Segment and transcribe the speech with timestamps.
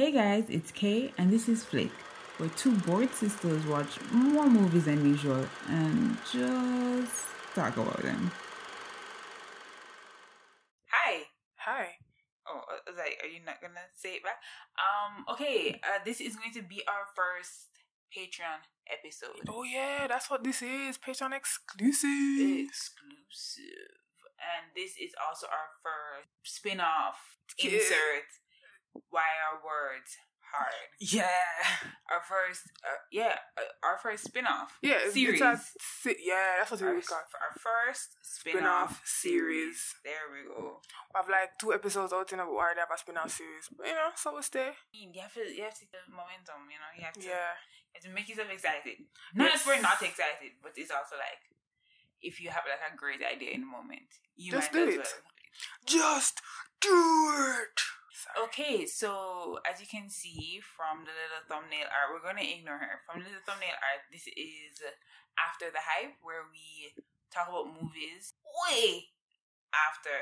[0.00, 1.90] Hey guys, it's Kay and this is Flick,
[2.38, 8.32] where two bored sisters watch more movies than usual and just talk about them.
[10.88, 11.24] Hi.
[11.58, 11.88] Hi.
[12.48, 14.40] Oh, I like, are you not gonna say it back?
[14.80, 17.68] Um, okay, uh, this is going to be our first
[18.08, 19.44] Patreon episode.
[19.50, 20.96] Oh yeah, that's what this is.
[20.96, 22.70] Patreon exclusive.
[22.72, 24.00] Exclusive.
[24.40, 28.24] And this is also our first spin-off insert
[29.10, 30.16] why our words
[30.50, 30.90] hard.
[30.98, 31.30] Yeah.
[32.10, 34.74] Our first, uh, yeah, uh, our first spin-off.
[34.82, 35.06] Yeah.
[35.14, 35.40] Series.
[35.40, 35.54] A,
[36.18, 37.22] yeah, that's what our, it's called.
[37.38, 39.78] our first Spin-off spin-off, series.
[40.02, 40.82] There we go.
[41.14, 42.74] I've like two episodes out in a while.
[42.74, 44.74] They have a spin-off series, but you know, so we stay.
[44.90, 46.66] You have to, you have to the momentum.
[46.66, 47.54] You know, you have to, Yeah.
[47.94, 49.06] you have to make yourself excited.
[49.38, 49.62] Not Yes.
[49.62, 51.46] if we're not excited, but it's also like
[52.26, 54.94] if you have like a great idea in the moment, you Just might do as
[54.98, 55.14] it.
[55.14, 55.30] well.
[55.86, 56.42] Just
[56.82, 56.90] do
[57.54, 57.78] it.
[58.20, 58.36] Sorry.
[58.48, 63.00] Okay, so as you can see from the little thumbnail art, we're gonna ignore her.
[63.08, 64.76] From the little thumbnail art, this is
[65.40, 66.92] after the hype, where we
[67.32, 68.34] talk about movies
[68.68, 69.08] way
[69.72, 70.12] after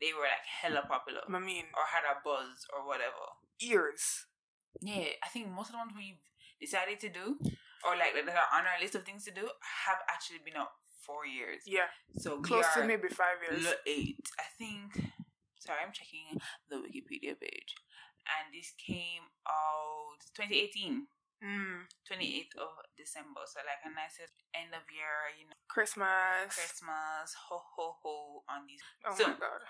[0.00, 3.36] they were like hella popular I mean, or had a buzz or whatever.
[3.60, 4.26] ears.
[4.80, 6.22] Yeah, I think most of the ones we've
[6.60, 7.36] decided to do,
[7.84, 9.46] or like that are on our list of things to do,
[9.86, 10.72] have actually been out
[11.06, 11.62] four years.
[11.66, 11.90] Yeah.
[12.18, 13.66] So Close to maybe five years.
[13.86, 14.22] eight.
[14.38, 15.12] I think.
[15.62, 16.26] Sorry, I'm checking
[16.68, 17.72] the Wikipedia page,
[18.26, 21.06] and this came out 2018,
[21.42, 21.90] Mm.
[22.06, 23.42] 28th of December.
[23.50, 24.14] So like a nice
[24.54, 26.54] end of year, you know, Christmas.
[26.54, 28.78] Christmas, ho ho ho on these.
[29.06, 29.62] Oh So- my god.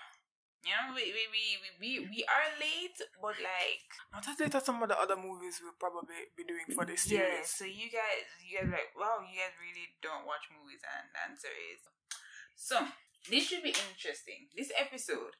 [0.63, 1.43] You know, we we we
[1.81, 3.83] we, we, are late, but like
[4.15, 7.03] Not as late as some of the other movies we'll probably be doing for this
[7.11, 7.49] Yeah, series.
[7.51, 11.19] so you guys, you guys like, wow, you guys really don't watch movies, and the
[11.27, 11.81] answer is
[12.55, 12.79] so.
[13.27, 14.47] This should be interesting.
[14.55, 15.35] This episode,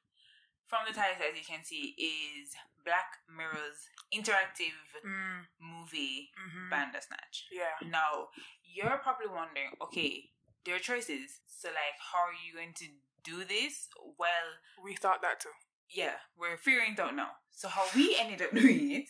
[0.74, 4.74] from the title as you can see, is Black Mirror's interactive
[5.06, 5.46] Mm.
[5.62, 7.46] movie hmm Bandersnatch.
[7.54, 7.78] Yeah.
[7.86, 8.34] Now,
[8.66, 10.32] you're probably wondering, okay,
[10.66, 11.42] there are choices.
[11.46, 12.88] So, like, how are you going to
[13.24, 13.88] do this?
[14.18, 14.48] Well,
[14.82, 15.54] We thought that too.
[15.90, 17.38] yeah, we're figuring it out now.
[17.52, 19.10] So how we ended up doing it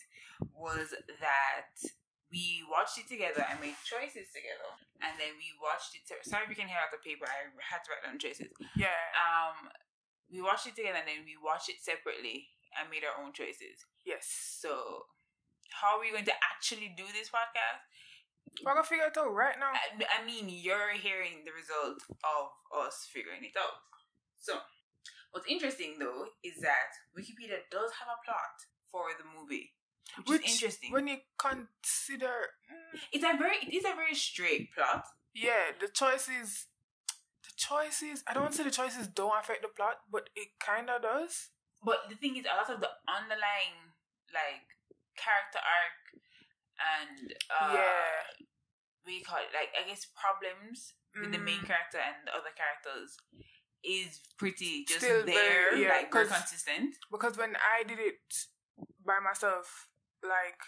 [0.52, 1.72] was that
[2.30, 4.68] we watched it together and made choices together,
[5.00, 6.02] and then we watched it.
[6.26, 7.24] Sorry if you can hear out the paper.
[7.30, 8.50] I had to write down choices.
[8.76, 8.98] Yeah.
[9.14, 9.70] Um,
[10.30, 12.48] we watched it together and then we watched it separately
[12.78, 13.86] and made our own choices.
[14.04, 14.26] Yes.
[14.60, 15.06] So
[15.70, 17.82] how are we going to actually do this podcast?
[18.62, 19.72] We're gonna figure it out right now.
[19.74, 22.54] I, I mean, you're hearing the result of
[22.86, 23.82] us figuring it out.
[24.38, 24.54] So,
[25.32, 28.54] what's interesting though is that Wikipedia does have a plot
[28.92, 29.72] for the movie,
[30.18, 30.92] which, Which, is interesting.
[30.92, 35.04] When you consider, mm, it's a very, it is a very straight plot.
[35.34, 36.66] yeah, the choices,
[37.56, 38.22] choices.
[38.26, 41.02] I don't want to say the choices don't affect the plot, but it kind of
[41.02, 41.50] does.
[41.84, 43.92] But the thing is, a lot of the underlying
[44.32, 44.66] like
[45.14, 46.18] character arc
[46.74, 48.42] and uh, yeah.
[49.06, 49.52] you call it?
[49.54, 51.66] Like I guess problems with the main Mm.
[51.70, 53.14] character and the other characters
[53.84, 56.96] is pretty just Still there, very- yeah, like very consistent.
[57.12, 58.18] Because when I did it
[59.06, 59.86] by myself,
[60.24, 60.58] like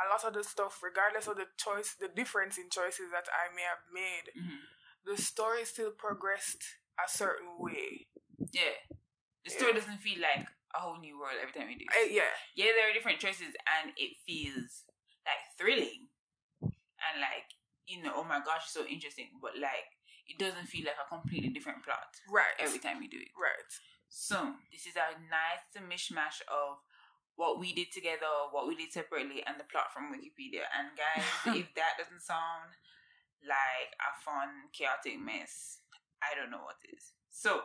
[0.00, 3.52] a lot of the stuff, regardless of the choice, the difference in choices that I
[3.52, 4.64] may have made, Mhm.
[5.04, 6.62] The story still progressed
[6.98, 8.06] a certain way.
[8.52, 8.76] Yeah.
[9.44, 9.80] The story Yeah.
[9.80, 11.86] doesn't feel like a whole new world every time we do.
[11.88, 12.12] it.
[12.12, 14.84] Yeah, yeah, there are different choices and it feels
[15.26, 16.08] like thrilling.
[16.62, 17.48] And like,
[17.86, 19.30] you know, oh my gosh, it's so interesting.
[19.40, 19.88] But like
[20.28, 23.32] it doesn't feel like a completely different plot right, every time we do it.
[23.34, 23.70] right.
[24.08, 26.78] So this is a nice mishmash of
[27.34, 30.66] what we did together, what we did separately, and the plot from Wikipedia.
[30.76, 31.24] And guys,
[31.58, 32.74] if that doesn't sound
[33.44, 35.80] like a fun, chaotic mess,
[36.20, 37.12] I don't know what is.
[37.30, 37.64] So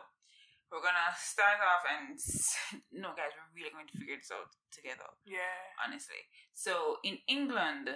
[0.70, 2.18] we're gonna start off and
[3.02, 5.06] no, guys, we're really going to figure this out together.
[5.24, 5.76] Yeah.
[5.78, 7.90] Honestly, so in England,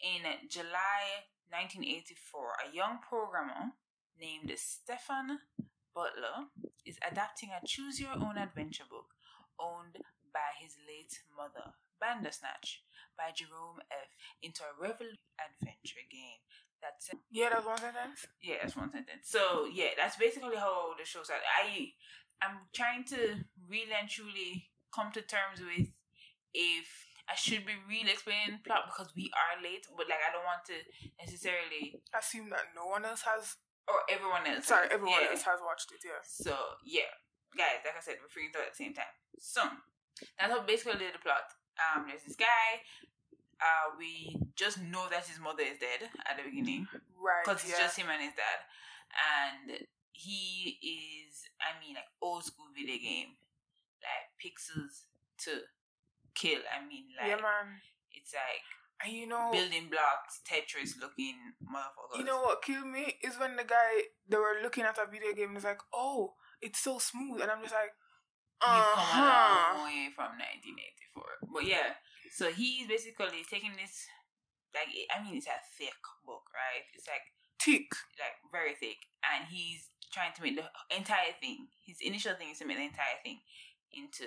[0.00, 2.14] in July 1984,
[2.64, 3.76] a young programmer
[4.18, 5.38] named Stefan
[5.94, 6.50] Butler
[6.86, 9.14] is adapting a choose your own adventure book
[9.60, 10.02] owned
[10.32, 12.82] by his late mother, Bandersnatch,
[13.16, 14.10] by Jerome F.
[14.42, 16.42] into a revolutionary adventure game
[16.84, 17.18] that's it.
[17.32, 18.20] Yeah, that's one sentence.
[18.44, 19.24] yeah, that's one sentence.
[19.24, 21.48] So yeah, that's basically how the show started.
[21.48, 21.96] I
[22.44, 25.88] I'm trying to really and truly come to terms with
[26.52, 26.86] if
[27.24, 30.68] I should be really explaining plot because we are late, but like I don't want
[30.68, 30.76] to
[31.16, 33.56] necessarily Assume that no one else has.
[33.88, 34.68] or everyone else.
[34.68, 35.32] Sorry, everyone Yeah.
[35.32, 36.04] else has watched it.
[36.04, 36.20] Yeah.
[36.22, 36.52] So
[36.84, 37.08] yeah,
[37.56, 39.14] guys, like I said, we're it out at the same time.
[39.40, 39.64] So
[40.36, 41.48] that's how basically the plot.
[41.80, 42.84] Um, there's this guy.
[43.64, 47.40] Uh, we just know that his mother is dead at the beginning Right.
[47.44, 47.86] because it's yeah.
[47.88, 48.60] just him and his dad,
[49.16, 53.40] and he is, I mean, like old school video game,
[54.04, 55.08] like pixels
[55.48, 55.64] to
[56.34, 56.60] kill.
[56.68, 57.80] I mean, like yeah, man.
[58.12, 58.66] it's like
[59.02, 61.34] And you know, building blocks, Tetris looking
[61.64, 62.18] motherfuckers.
[62.18, 65.32] you know what killed me is when the guy they were looking at a video
[65.32, 67.92] game and like, oh, it's so smooth, and I'm just like,
[68.60, 70.10] uh come a long huh.
[70.14, 71.24] from 1984.
[71.52, 71.94] But yeah,
[72.34, 74.06] so he's basically taking this,
[74.74, 75.94] like, I mean, it's a thick
[76.26, 76.82] book, right?
[76.94, 77.22] It's like,
[77.62, 81.68] thick, like very thick, and he's trying to make the entire thing.
[81.86, 83.40] His initial thing is to make the entire thing
[83.94, 84.26] into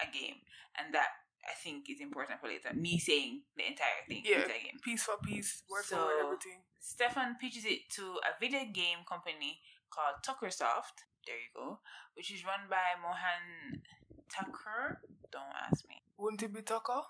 [0.00, 0.44] a game,
[0.78, 1.08] and that
[1.42, 2.70] I think is important for later.
[2.72, 4.46] Me saying the entire thing Yeah.
[4.46, 4.78] into a game.
[4.84, 6.62] Piece for piece, word for So- word, everything.
[6.78, 11.02] Stefan pitches it to a video game company called Tuckersoft.
[11.26, 11.80] There you go,
[12.14, 13.82] which is run by Mohan
[14.28, 15.00] Tucker.
[15.30, 16.02] Don't ask me.
[16.16, 17.02] Wouldn't it be Tucker?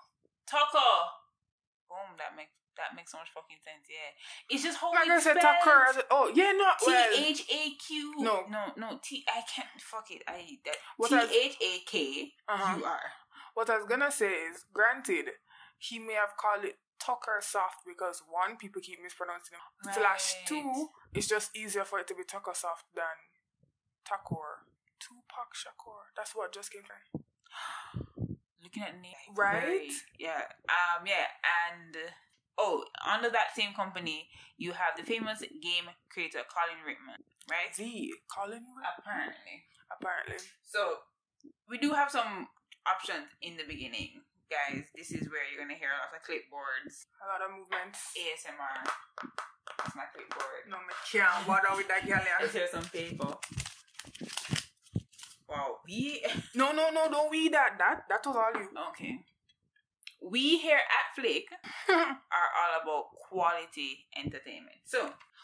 [0.47, 0.93] Tucker.
[1.89, 2.17] Boom.
[2.17, 3.85] That makes that makes so much fucking sense.
[3.85, 4.11] Yeah,
[4.49, 5.77] it's just how I'm not gonna it's say Tucker.
[5.89, 6.73] I said, oh yeah, no.
[6.81, 6.89] T
[7.29, 8.15] H A Q.
[8.19, 8.43] No.
[8.49, 8.99] no, no.
[9.03, 9.23] T.
[9.29, 9.69] I can't.
[9.79, 10.23] Fuck it.
[10.27, 12.77] I T H A K uh-huh.
[12.79, 12.99] U R.
[13.53, 15.29] What I was gonna say is, granted,
[15.77, 19.93] he may have called it Tucker soft because one, people keep mispronouncing it.
[19.93, 23.05] Slash two, it's just easier for it to be Tucker soft than
[24.07, 24.65] Takor.
[24.99, 26.07] Tupac Shakur.
[26.15, 27.23] That's what just came me.
[28.73, 29.61] Looking at name, like, Right?
[29.61, 30.41] very- yeah.
[30.69, 31.05] Um.
[31.05, 31.27] Yeah.
[31.45, 31.95] And
[32.57, 37.73] oh, under that same company, you have the famous game creator Colin Ritman, right?
[37.77, 38.65] The Colin,
[38.97, 39.65] Apparently.
[39.93, 40.37] apparently.
[40.63, 40.97] So
[41.69, 42.47] we do have some
[42.87, 44.85] options in the beginning, guys.
[44.95, 47.99] This is where you're gonna hear a lot of clipboards, A lot of movements.
[48.17, 48.89] ASMR.
[49.77, 50.65] That's my clipboard.
[50.69, 52.21] No, me can't bother with that girl.
[52.41, 53.37] Let's hear some paper.
[55.53, 57.77] Wow, we No, no, no, don't read that.
[57.77, 58.67] That that was all you.
[58.89, 59.19] okay.
[60.21, 61.45] We here at Flick
[61.89, 64.79] are all about quality entertainment.
[64.85, 65.01] So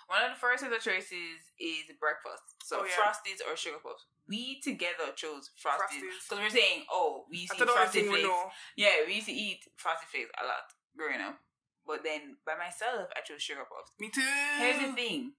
[0.07, 2.43] one of the first of the choices is breakfast.
[2.63, 2.95] So Oh, yeah.
[2.95, 4.05] Frosties or Sugar Puffs.
[4.27, 8.01] We together chose Frosties because we're saying, oh, we used to eat the only Frosted
[8.03, 8.27] thing Flakes.
[8.27, 8.49] know.
[8.77, 10.65] Yeah, we used to eat Frosted Flakes a lot
[10.95, 11.37] growing up.
[11.85, 13.91] But then by myself, I chose Sugar Puffs.
[13.99, 14.21] Me too.
[14.59, 15.33] Here's the thing: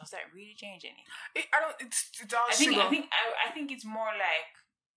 [0.00, 1.04] does that really change anything?
[1.36, 1.76] It, I don't.
[1.80, 2.86] It's it's all I think sugar.
[2.86, 4.50] I think I, I think it's more like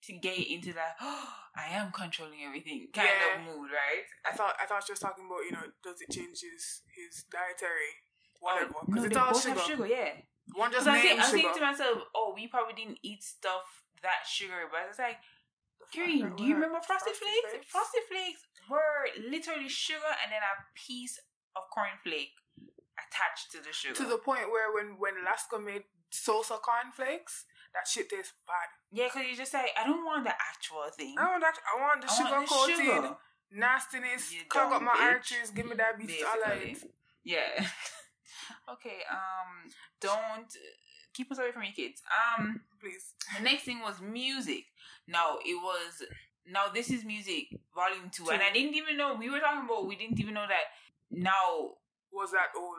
[0.07, 0.95] to get into that.
[1.03, 3.37] Oh, I am controlling everything kind Yeah.
[3.37, 4.05] of mood, right?
[4.25, 7.25] I thought I thought she was talking about you know does it change his his
[7.29, 7.93] dietary
[8.41, 9.61] oh, whatever Oh, because no, it's all sugar.
[9.61, 10.17] sugar, yeah.
[10.57, 11.59] One just I think named I think sugar.
[11.59, 15.21] to myself, oh, we probably didn't eat stuff that sugary, but it's like.
[15.93, 17.51] Green, do you remember Frosted Flakes?
[17.53, 17.67] Flakes?
[17.69, 18.41] Frosted Flakes
[18.71, 21.19] were literally sugar and then a piece
[21.55, 22.33] of cornflake
[23.07, 23.95] attached to the sugar.
[23.95, 28.69] To the point where when when Lasco made salsa cornflakes, that shit tastes bad.
[28.91, 31.15] yeah, because you just say, I don't want the actual thing.
[31.17, 31.57] I want that.
[31.75, 33.15] I want the I sugar want coated sugar.
[33.51, 34.33] nastiness.
[34.49, 35.01] Clog up my bitch.
[35.01, 35.49] arteries.
[35.51, 36.23] Give me diabetes.
[36.27, 36.73] All Basically.
[36.73, 36.91] right.
[37.23, 37.65] Yeah.
[38.73, 38.99] okay.
[39.11, 39.71] Um.
[39.99, 40.47] Don't
[41.13, 42.01] keep us away from your kids.
[42.37, 42.61] Um.
[42.79, 43.13] Please.
[43.37, 44.65] The next thing was music.
[45.07, 46.03] Now it was.
[46.45, 49.87] Now this is music volume two, and I didn't even know we were talking about.
[49.87, 50.65] We didn't even know that
[51.09, 51.75] now.
[52.13, 52.77] Was that old?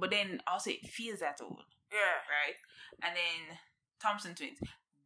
[0.00, 1.98] But then also it feels that old, Yeah.
[2.28, 2.56] right?
[3.02, 3.58] And then
[4.02, 4.58] Thompson Twins.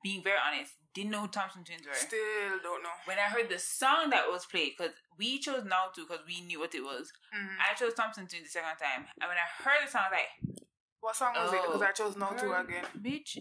[0.02, 1.94] Being very honest, didn't know who Thompson Twins were.
[1.94, 2.90] Still don't know.
[3.06, 6.42] when I heard the song that was played, because we chose now to, because we
[6.42, 7.10] knew what it was.
[7.34, 7.56] Mhm.
[7.58, 10.18] I chose Thompson Twins the second time, and when I heard the song, I was
[10.18, 10.56] like,
[11.00, 11.60] What song was it?
[11.62, 12.84] Oh, Because I chose no to again.
[13.00, 13.36] bitch.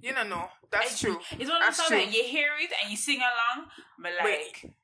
[0.00, 0.50] You don't know.
[0.70, 1.20] That's I- true.
[1.38, 4.24] It's one of those songs that you hear it and you sing along, but like,
[4.24, 4.74] Wait.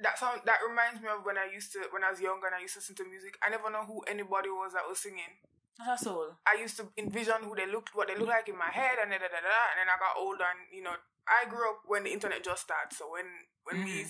[0.00, 2.56] That sound that reminds me of when I used to when I was younger and
[2.56, 3.36] I used to listen to music.
[3.44, 5.40] I never know who anybody was that was singing.
[5.76, 6.36] that's all.
[6.48, 9.10] I used to envision who they looked, what they looked like in my head, and
[9.12, 10.96] da, da, da, da, and then I got older, and you know,
[11.28, 12.92] I grew up when the internet just started.
[12.96, 13.28] So when
[13.68, 14.08] when we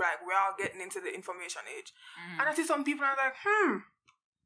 [0.00, 2.36] like we're all getting into the information age, Mhm.
[2.40, 3.72] and I see some people, and I was like, hmm,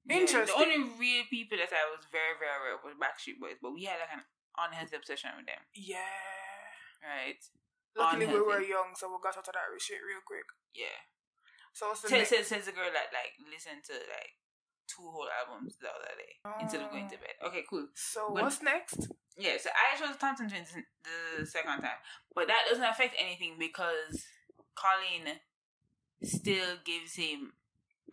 [0.07, 0.55] Yeah, interesting.
[0.55, 3.73] The only real people that I was very, very aware of was Backstreet Boys, but
[3.75, 4.25] we had like an
[4.59, 6.07] unhealthy obsession with them, yeah.
[7.03, 7.41] right?
[7.97, 10.45] Luckily, we were young, so we got out of that shit real quick.
[10.75, 10.99] Yeah.
[11.73, 12.31] So what's the Says, next?
[12.31, 14.35] says, says the girl that like listened to like
[14.87, 17.35] two whole albums the other day instead of going to bed.
[17.47, 17.89] Okay, cool.
[17.95, 19.09] So When- what's next?
[19.37, 21.99] Yeah, so I chose Thompson Twins the second time,
[22.35, 24.23] but that doesn't affect anything because
[24.79, 25.41] Colin
[26.23, 27.53] still gives him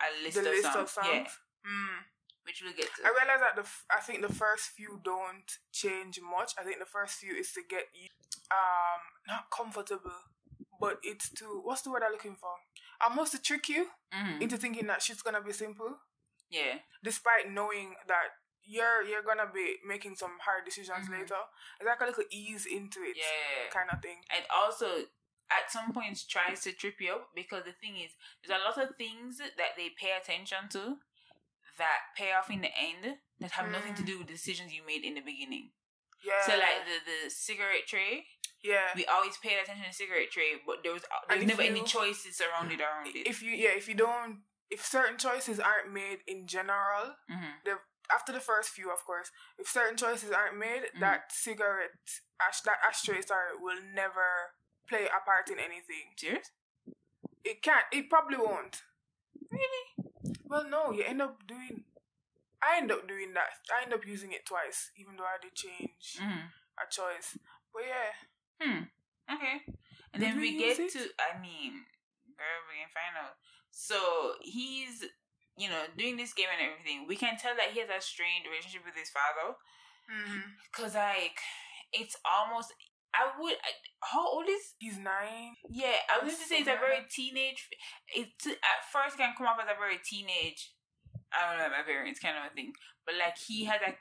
[0.01, 1.07] a list, the of, list songs, of songs.
[1.13, 1.27] yeah,
[1.69, 1.99] Mm.
[2.45, 3.03] Which we'll get to.
[3.05, 6.53] I realize that the f- I think the first few don't change much.
[6.57, 8.09] I think the first few is to get you
[8.51, 10.11] um not comfortable,
[10.79, 12.49] but it's to what's the word I'm looking for?
[13.05, 14.41] Almost to trick you Mhm.
[14.41, 15.99] into thinking that shit's gonna be simple,
[16.49, 18.29] Yeah, despite knowing that
[18.63, 21.11] you're you're gonna be making some hard decisions Mhm.
[21.21, 21.39] later.
[21.79, 24.23] It's like a little ease into it, yeah, kind of thing.
[24.29, 25.05] and also
[25.49, 28.77] at some points tries to trip you up because the thing is there's a lot
[28.77, 30.97] of things that they pay attention to
[31.83, 34.09] that pay off in the end that have nothing to Mm.
[34.11, 35.71] do with decisions you made in the beginning.
[36.23, 36.41] Yeah.
[36.45, 38.27] So like the the cigarette tray,
[38.61, 38.89] Yeah.
[38.95, 41.85] we always paid attention to cigarette tray, but there was there was never any you-
[41.97, 43.25] choices surrounded around it.
[43.27, 47.51] If you yeah, if you don't if certain choices aren't made in general, hmm
[48.17, 50.99] after the first few of course, if certain choices aren't made, Mhm.
[50.99, 51.91] that cigarette
[52.45, 54.29] ash that ashtray sorry will never
[54.89, 56.05] play a part in anything.
[56.17, 56.51] Serious?
[57.43, 58.83] It can't it probably won't.
[59.49, 59.83] Really?
[60.51, 61.85] Well no, you end up doing
[62.61, 63.49] I end up doing that.
[63.73, 66.45] I end up using it twice, even though I did change hmm
[66.77, 67.37] a choice.
[67.73, 68.11] But yeah.
[68.59, 68.81] Hmm.
[69.31, 69.63] Okay.
[70.13, 70.99] And Did then we we get use to.
[71.19, 71.87] I mean,
[72.35, 73.39] girl, we can find out.
[73.71, 75.03] So he's,
[75.57, 77.05] you know, doing this game and everything.
[77.07, 79.55] We can tell that he has a strained relationship with his father.
[80.09, 81.39] hmm Cause like,
[81.93, 82.73] it's almost.
[83.13, 83.53] I would.
[83.53, 83.71] I,
[84.03, 84.73] how old is?
[84.79, 85.55] He's nine.
[85.69, 87.67] Yeah, I was going to say it's a very teenage.
[88.15, 90.71] It's at first can come off as a very teenage.
[91.31, 92.73] I don't know my parents kind of a thing,
[93.05, 93.99] but like he had like,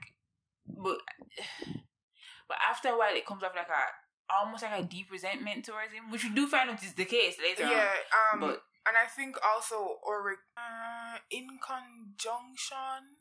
[0.66, 0.98] but
[2.48, 5.92] but after a while it comes off like a almost like a deep resentment towards
[5.92, 7.70] him, which we do find out is the case later on.
[7.70, 7.92] Yeah,
[8.32, 13.18] um But and I think also or uh, in conjunction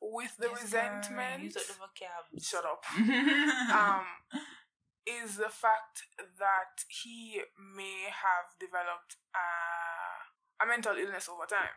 [0.00, 2.42] with the Yes, resentment Use up the vocab.
[2.42, 2.82] shut up.
[2.98, 4.06] um
[5.22, 6.02] is the fact
[6.38, 7.40] that he
[7.76, 11.74] may have developed uh, a mental illness over time.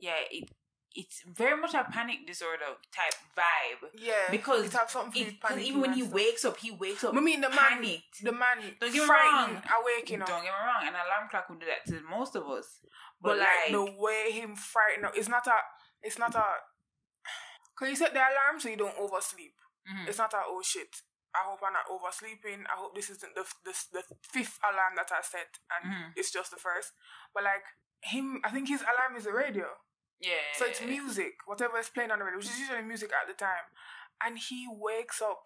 [0.00, 0.48] yeah, it
[0.92, 3.90] it's very much a panic disorder type vibe.
[3.94, 6.12] Yeah, Because it have something to do with Because panicking even when he stuff.
[6.14, 8.24] wakes up, he wakes up I mean the man, panicked.
[8.24, 9.50] the man, Don't get me wrong.
[9.78, 10.26] awake, you know.
[10.26, 12.66] Don't get me wrong, an alarm clock would do that to most of us.
[13.22, 15.54] But, But, like, like, the way him frightened, it's not a,
[16.02, 16.44] it's not a.
[17.78, 19.54] Cause you set the alarm so you don't oversleep.
[19.88, 20.08] mhm.
[20.08, 20.90] It's not a oh shit.
[21.34, 22.64] I hope I'm not oversleeping.
[22.66, 26.12] I hope this isn't the the, the fifth alarm that I set, and Mhm.
[26.16, 26.92] it's just the first.
[27.34, 27.64] But like
[28.02, 29.66] him, I think his alarm is the radio,
[30.20, 33.28] yeah, so it's music, whatever is playing on the radio, which is usually music at
[33.28, 33.66] the time,
[34.24, 35.44] and he wakes up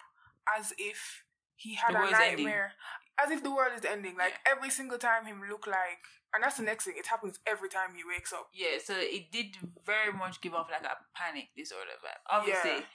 [0.56, 1.24] as if
[1.56, 2.44] he had The a world's ending.
[2.46, 2.72] nightmare,
[3.18, 4.16] as if the world is ending.
[4.16, 6.94] Like every single time him look like, and that's the next thing.
[6.96, 8.48] It happens every time he wakes up.
[8.52, 12.22] Yeah, so it did very much give off like a panic disorder vibe.
[12.28, 12.86] Obviously,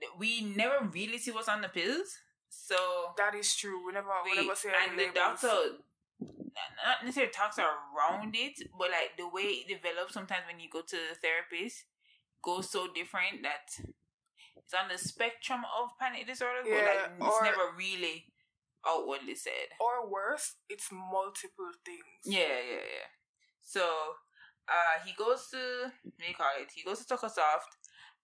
[0.00, 2.18] th- we never really see what's on the pills,
[2.66, 3.84] so That is true.
[3.86, 5.40] We never, we, we, never say and the labels.
[5.40, 5.56] doctor
[6.84, 10.80] not necessarily talks around it, but like the way it develops sometimes when you go
[10.82, 11.84] to the therapist
[12.42, 13.72] goes so different that
[14.56, 18.26] it's on the spectrum of panic disorder, but Yeah, like it's or- never really
[18.86, 19.68] outwardly said.
[19.80, 22.22] Or worse, it's multiple things.
[22.24, 23.08] Yeah, yeah, yeah.
[23.62, 23.82] So
[24.68, 26.68] uh he goes to what do you call it?
[26.74, 27.72] He goes to Tuckersoft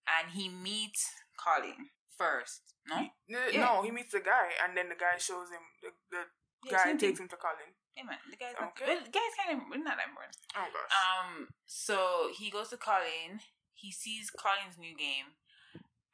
[0.06, 1.88] and he meets Colin
[2.20, 2.76] first.
[2.84, 2.96] No?
[3.00, 3.64] N- Yeah.
[3.64, 5.64] No, he meets the guy, and then the guy shows him.
[5.80, 6.22] The, the
[6.68, 7.24] Yeah, guy takes thing.
[7.24, 7.72] him to Colin.
[7.96, 8.20] Yeah, man.
[8.28, 8.86] The guy's not Okay.
[8.92, 10.36] well, the guy's kind of not that important.
[10.54, 10.92] Oh gosh.
[11.00, 13.40] Um, so he goes to Colin.
[13.74, 15.32] He sees Colin's new game,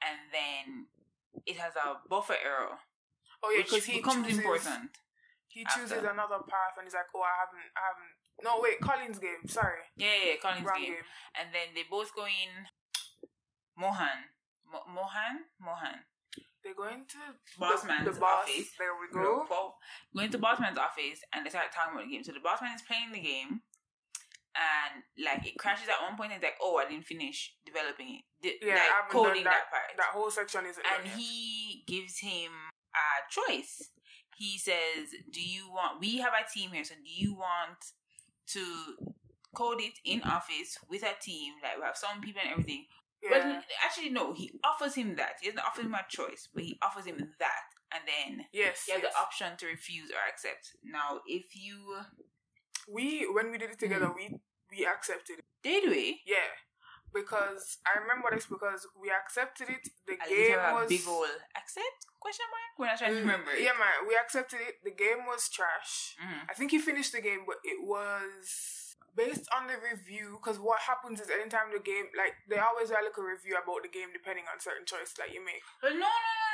[0.01, 0.87] and then
[1.45, 2.79] it has a buffer error,
[3.43, 4.91] oh yeah, because he becomes chooses, important.
[5.51, 6.11] He chooses after.
[6.15, 8.15] another path, and he's like, "Oh, I haven't, I haven't."
[8.47, 9.43] No, wait, Colin's game.
[9.51, 10.95] Sorry, Yeah, yeah, yeah, Colin's game.
[11.01, 11.07] game.
[11.39, 12.53] and then they both go in.
[13.77, 14.31] Mohan,
[14.71, 16.01] Mo- Mohan, Mohan,
[16.63, 17.21] They're going to
[17.61, 18.45] Bossman's the, the boss.
[18.49, 18.71] office.
[18.79, 19.47] There we go.
[19.49, 19.77] Well,
[20.15, 22.25] going to Bossman's office and they start talking about the game.
[22.25, 23.63] So the Bossman is playing the game,
[24.57, 26.33] and like it crashes at one point.
[26.33, 29.95] And it's like, oh, I didn't finish developing it, Yeah, like coding done that, part.
[29.97, 30.85] That whole section isn't.
[30.85, 32.51] and he gives him
[32.95, 33.91] a choice.
[34.37, 36.01] He says, "Do you want?
[36.01, 37.79] We have a team here, so do you want
[38.49, 38.65] to
[39.55, 41.55] code it in office with a team?
[41.63, 42.87] Like we have some people and everything."
[43.23, 43.31] Yeah.
[43.31, 44.33] Well, actually, no.
[44.35, 45.35] He offers him that.
[45.41, 48.95] He doesn't offer him a choice, but he offers him that, and then yes, you
[48.95, 49.13] have yes.
[49.13, 50.73] the option to refuse or accept.
[50.85, 52.01] Now, if you
[52.93, 54.37] we when we did it together, we
[54.71, 55.45] we accepted it.
[55.63, 56.51] did we, Yeah,
[57.15, 59.89] because I remember this because we accepted it.
[60.07, 62.73] The least game have a was big old accept question mark.
[62.79, 63.63] We're not trying to Mm, remember it.
[63.63, 64.75] Yeah, man, we accepted it.
[64.85, 66.17] The game was trash.
[66.21, 66.51] Mhm.
[66.51, 68.86] I think he finished the game, but it was
[69.17, 70.39] based on the review.
[70.39, 73.83] Because what happens is anytime the game, like they always write like a review about
[73.83, 75.65] the game depending on certain choices that you make.
[75.83, 76.07] No, no, no,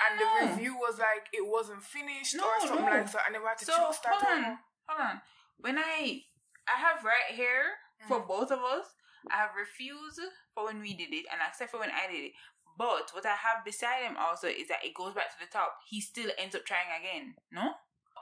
[0.06, 0.34] And the no.
[0.46, 3.02] review was like it wasn't finished No, or something no.
[3.02, 4.58] like that, and they had to So choose start hold on, over.
[4.88, 5.16] hold on.
[5.58, 6.22] When I
[6.70, 7.74] I have right here
[8.06, 8.28] for Mhm.
[8.30, 8.86] both of us,
[9.30, 10.20] I have refused
[10.54, 12.32] for when we did it and accept for when I did it.
[12.78, 15.78] But what I have beside him also is that it goes back to the top.
[15.90, 17.34] He still ends up trying again.
[17.50, 17.74] No?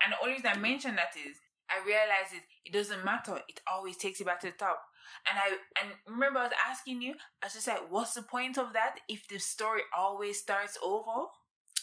[0.02, 1.36] And the only reason I mention that is
[1.70, 3.40] I realize it it doesn't matter.
[3.48, 4.82] It always takes you back to the top.
[5.28, 5.48] And I
[5.82, 8.96] and remember I was asking you, I was just like, what's the point of that
[9.08, 11.26] if the story always starts over?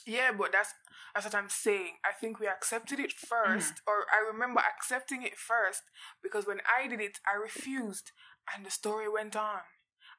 [0.06, 0.74] Yeah, but that's
[1.13, 1.94] that's what I'm saying.
[2.06, 3.88] I think we accepted it 1st Mm-hmm.
[3.89, 5.84] or I remember accepting it first
[6.24, 8.12] because when I did it, I refused,
[8.53, 9.60] and the story went on.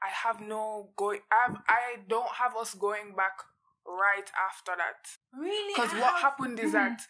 [0.02, 1.20] I have no going.
[1.32, 3.36] I I don't have us going back
[3.86, 5.72] right after that Really?
[5.74, 6.80] because what happened is Mhm.
[6.80, 7.00] that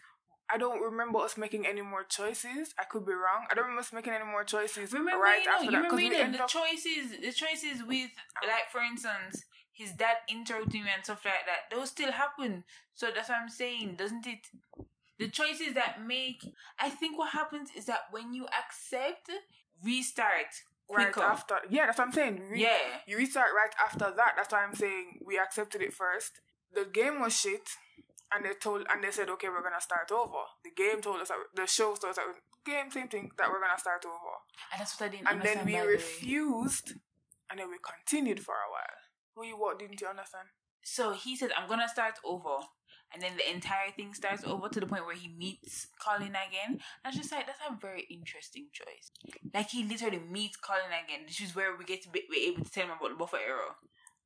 [0.50, 2.74] I don't remember us making any more choices.
[2.78, 3.46] I could be wrong.
[3.50, 5.76] I don't remember us making any more choices Remember, right you know, after you that
[5.76, 8.10] remember we the, the up- choices, the choices with,
[8.42, 11.74] like, for instance, his dad interrupting me and stuff like that.
[11.74, 12.64] Those still happen.
[12.94, 14.46] So that's what I'm saying, doesn't it?
[15.18, 16.42] The choices that make,
[16.80, 19.30] I think what happens is that when you accept,
[19.84, 20.46] restart
[20.90, 21.26] right quicker.
[21.26, 21.56] after.
[21.68, 22.42] Yeah, that's what I'm saying.
[22.50, 24.32] Re- yeah, You restart right after that.
[24.36, 26.40] That's why I'm saying we accepted it first.
[26.72, 27.68] The game was shit,
[28.32, 30.44] and they told and they said, okay, we're gonna start over.
[30.64, 32.26] The game told us that the show told us that
[32.64, 34.34] game same thing that we're gonna start over,
[34.72, 35.86] and that's what I didn't and then we the way.
[35.86, 36.92] refused,
[37.50, 38.98] and then we continued for a while.
[39.34, 40.48] Who you what didn't you understand?
[40.82, 42.64] So he said, I'm gonna start over.
[43.12, 46.76] And then the entire thing starts over to the point where he meets Colin again.
[46.76, 49.10] And I was just like, that's a very interesting choice.
[49.54, 51.24] Like he literally meets Colin again.
[51.26, 53.38] This is where we get to be we're able to tell him about the buffer
[53.38, 53.76] error.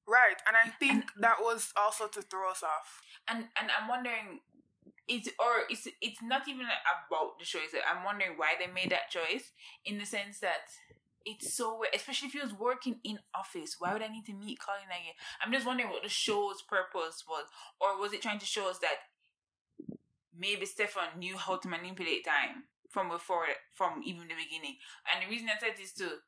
[0.06, 3.00] Right, and I think that was also to throw us off.
[3.28, 4.40] And and I'm wondering,
[5.08, 7.74] it's or it's it's not even about the choice.
[7.74, 9.52] I'm wondering why they made that choice
[9.84, 10.66] in the sense that
[11.24, 13.76] it's so weird, especially if he was working in office.
[13.78, 15.14] Why would I need to meet Colin again?
[15.44, 17.46] I'm just wondering what the show's purpose was,
[17.80, 19.06] or was it trying to show us that
[20.36, 24.76] maybe Stefan knew how to manipulate time from before, from even the beginning?
[25.06, 26.18] And the reason I said this too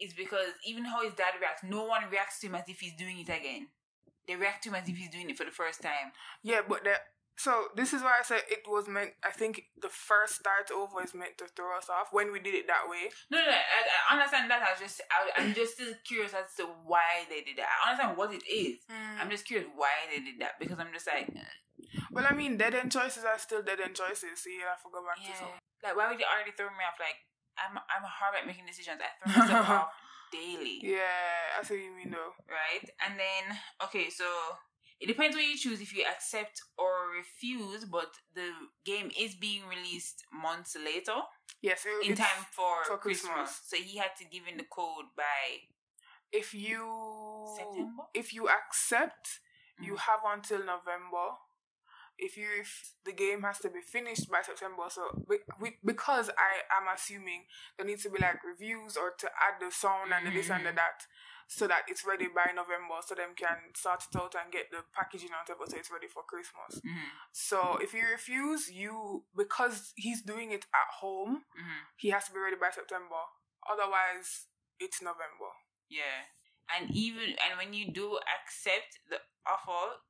[0.00, 2.94] is because even how his dad reacts, no one reacts to him as if he's
[2.96, 3.68] doing it again.
[4.26, 6.12] They react to him as if he's doing it for the first time.
[6.42, 7.00] Yeah, but that.
[7.36, 9.10] So this is why I said it was meant.
[9.26, 12.54] I think the first start over is meant to throw us off when we did
[12.54, 13.10] it that way.
[13.28, 13.58] No, no, I,
[14.08, 14.62] I understand that.
[14.62, 17.66] I was just, I, I'm just still curious as to why they did that.
[17.66, 18.78] I understand what it is.
[19.18, 21.42] I'm just curious why they did that because I'm just like, uh,
[22.14, 24.38] Well, I mean, dead end choices are still dead end choices.
[24.38, 25.58] So you have to go back to some.
[25.82, 27.02] like why would you already throw me off?
[27.02, 27.18] Like
[27.58, 29.00] I'm, I'm hard at making decisions.
[29.00, 29.92] I throw myself off
[30.32, 32.34] daily, Yeah, I see what you mean though.
[32.50, 32.84] right?
[33.06, 34.24] And then, okay, so
[35.00, 37.84] it depends what you choose if you accept or refuse.
[37.84, 38.50] But the
[38.84, 41.20] game is being released months later
[41.62, 43.30] Yes, it, in time for, for Christmas.
[43.32, 43.60] Christmas.
[43.66, 45.70] So he had to give in the code by
[46.32, 46.82] If you
[47.56, 48.02] September?
[48.12, 49.40] if you accept,
[49.80, 49.98] you Mhm.
[50.06, 51.26] have until November.
[52.16, 56.30] If you if the game has to be finished by September, so be, we, because
[56.30, 57.44] I am assuming
[57.76, 60.64] there needs to be like reviews or to add the sound and the this and
[60.64, 60.76] the Mhm.
[60.76, 61.06] that,
[61.48, 64.82] so that it's ready by November, so them can sort it out and get the
[64.94, 66.80] packaging and whatever, so it's ready for Christmas.
[66.80, 71.80] Mhm, So if you refuse, you because he's doing it at home, mhm.
[71.96, 73.22] he has to be ready by September.
[73.68, 74.46] Otherwise,
[74.78, 75.50] it's November.
[75.88, 76.26] Yeah.
[76.68, 80.00] And even and when you do accept the offer,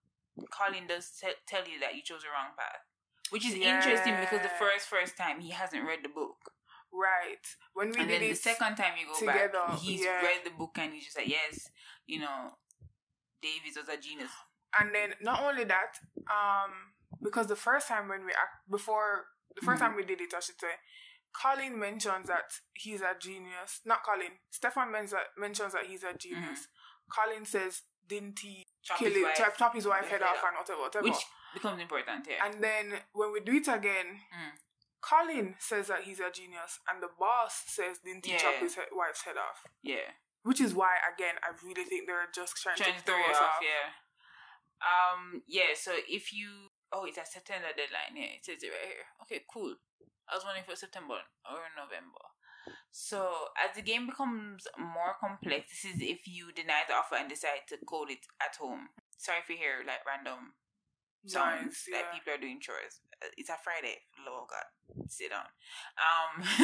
[0.50, 2.82] Colin does te- tell you that you chose the wrong path,
[3.30, 6.36] which is interesting because the first first time he hasn't read the book,
[6.92, 7.42] Right.
[7.72, 10.22] When we and did then the second time you go together, back, he's yeah.
[10.22, 11.68] read the book and he's just like, yes,
[12.06, 12.52] you know,
[13.42, 14.30] Davies was a genius.
[14.80, 15.98] and then not only that,
[16.30, 19.78] um, because the first time when we act before the 1st Mhm.
[19.86, 20.74] time we did it, I should say,
[21.32, 23.80] Colin mentions that he's a genius.
[23.84, 24.38] Not Colin.
[24.50, 26.68] Stefan mentions that, mentions that he's a genius.
[27.10, 29.22] Colin says, "Didn't he Chop kill his it?
[29.24, 30.44] wife, Chop, his wife head head off off.
[30.44, 32.38] and whatever, whatever." which becomes important here.
[32.42, 34.52] and then when we do it again, Mm.
[35.00, 38.82] Colin says that he's a genius, and the boss says, "Didn't he chop his he-
[38.92, 40.12] wife's head off?" yeah.
[40.42, 43.56] Which is why, again, I really think they're just trying, trying to throw us off,
[43.56, 43.62] off.
[43.62, 43.92] yeah.
[44.84, 48.84] Um, yeah, so if you oh it's a September deadline, yeah, it says it right
[48.86, 49.06] here.
[49.22, 49.74] Okay, cool.
[50.28, 52.20] I was wondering for September or November.
[52.90, 57.28] So as the game becomes more complex, this is if you deny the offer and
[57.28, 58.88] decide to code it at home.
[59.16, 60.54] Sorry if you hear like random
[61.24, 62.12] Nice, like yeah.
[62.12, 63.00] people are doing chores.
[63.22, 63.96] Uh, It's a Friday.
[64.28, 65.48] Lord God, sit down.
[65.96, 66.44] Um,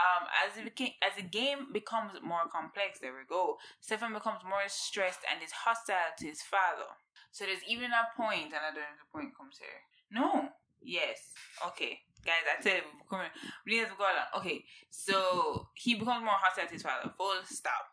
[0.00, 3.58] um, as it became, as the game becomes more complex, there we go.
[3.80, 6.96] Stefan becomes more stressed and is hostile to his father.
[7.30, 9.84] So there's even a point, and I don't know if the point comes here.
[10.10, 10.48] No.
[10.80, 11.20] Yes.
[11.68, 12.00] Okay.
[12.24, 13.30] Guys, I said we're coming.
[13.66, 14.30] We need to go along.
[14.38, 14.64] Okay.
[14.90, 17.10] So he becomes more hostile to his father.
[17.16, 17.86] Full stop.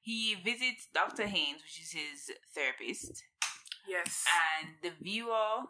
[0.00, 1.26] He visits Dr.
[1.26, 3.24] Haynes, which is his therapist
[3.88, 4.24] Yes.
[4.62, 5.66] and the viewer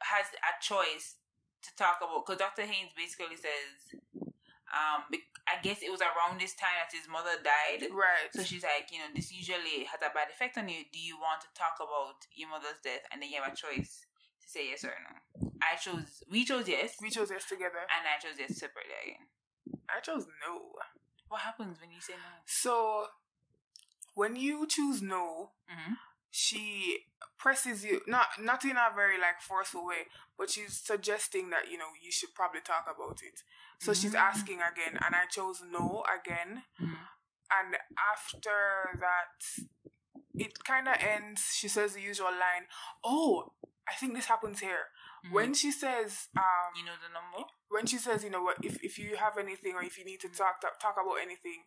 [0.00, 1.16] has a choice
[1.62, 2.62] to talk about because Dr.
[2.62, 4.00] Haynes basically says,
[4.72, 5.04] um,
[5.48, 7.88] I guess it was around this time that his mother died.
[7.92, 8.28] right.
[8.32, 10.84] So she's like, you know, this usually has a bad effect on you.
[10.92, 13.04] Do you want to talk about your mother's death?
[13.12, 14.04] And then you have a choice
[14.48, 15.50] say yes or no.
[15.62, 17.82] I chose, we chose yes, we chose yes together.
[17.94, 19.26] and I chose yes separately again.
[19.94, 20.72] I chose no.
[21.28, 22.32] What happens when you say no?
[22.46, 23.06] So
[24.14, 25.92] when you choose no, Mm-hmm.
[26.30, 27.04] she
[27.38, 30.02] presses you not not in a very like forceful way,
[30.38, 33.42] but she's suggesting that you know you should probably talk about it.
[33.80, 34.20] So she's Mm.
[34.30, 36.64] asking again, and I chose no again.
[36.80, 36.98] Mhm.
[37.50, 37.76] And
[38.14, 39.66] after that,
[40.34, 41.42] it kind of ends.
[41.54, 42.66] She says the usual line,
[43.04, 43.52] "Oh,
[43.90, 44.88] I think this happens here."
[45.26, 45.32] Mhm.
[45.32, 47.48] When she says, um, you know the number.
[47.68, 50.20] when she says, you know what, if, if you have anything or if you need
[50.20, 51.64] to talk talk, talk about anything,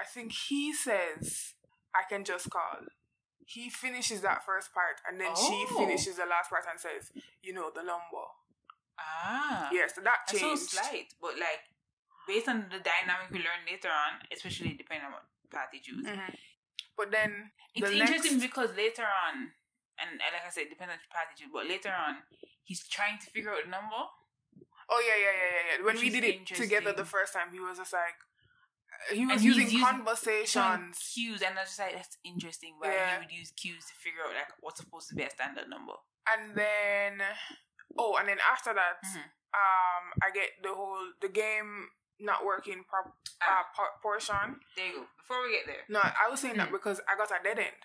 [0.00, 1.54] I think he says,
[1.94, 2.78] I can just call.
[3.44, 5.76] He finishes that first part and then she Oh.
[5.78, 8.24] finishes the last part and says, you know, the number.
[8.98, 9.68] Ah.
[9.72, 10.70] Yes, so that That's so changed.
[10.70, 11.62] slight, but like
[12.26, 15.24] based on the dynamic we learn later on, especially depending on what
[15.72, 16.36] you choose, Mhm.
[16.96, 19.52] But then it's the interesting next- because later on,
[20.02, 22.22] and uh, like I said, depends on the path you choose, but later on,
[22.64, 24.00] he's trying to figure out the number.
[24.90, 25.84] Oh yeah, yeah, yeah, yeah, yeah.
[25.86, 28.18] When we did it together the first time, he was just like
[29.12, 30.98] he was using using- conversations.
[31.14, 32.74] cues, and I was just like, that's interesting.
[32.78, 33.14] Why Yeah.
[33.14, 35.94] he would use cues to figure out like what's supposed to be a standard number.
[36.28, 37.22] And then
[37.98, 39.24] oh, and then after that, Mhm.
[39.54, 43.10] um, I get the whole the game not working uh,
[43.42, 43.70] Ah.
[43.74, 44.60] por- portion.
[44.76, 45.06] There you go.
[45.16, 46.72] Before we get there, No, I was saying that Mm.
[46.72, 47.76] because I got a dead end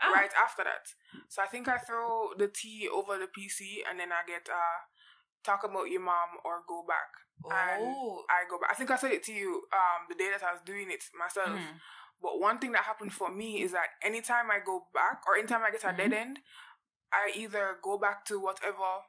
[0.00, 0.86] Ah, right after that.
[1.28, 4.78] So I think I throw the T over the PC, and then I get uh
[5.42, 7.10] talk about your mom or go back.
[7.44, 8.70] Oh, I go back.
[8.70, 11.04] I think I said it to you um the day that I was doing it
[11.18, 11.60] myself.
[11.60, 11.80] Mhm.
[12.22, 15.62] But one thing that happened for me is that anytime I go back or anytime
[15.62, 15.96] I get a Mhm.
[15.96, 16.38] dead end,
[17.12, 19.04] I either go back to whatever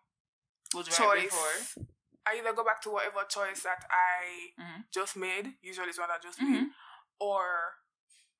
[0.74, 1.24] was right choice.
[1.32, 1.86] before.
[2.28, 4.86] I either go back to whatever choice that I Mhm.
[4.92, 6.52] just made, usually it's one I just Mhm.
[6.52, 6.74] made,
[7.20, 7.80] or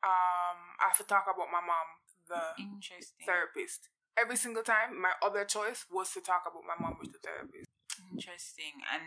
[0.04, 1.88] um I have to talk about my mom,
[2.28, 3.26] the Interesting.
[3.26, 3.90] therapist.
[4.18, 7.68] Every single time, my other choice was to talk about my mom with the therapist.
[8.12, 9.04] Interesting, and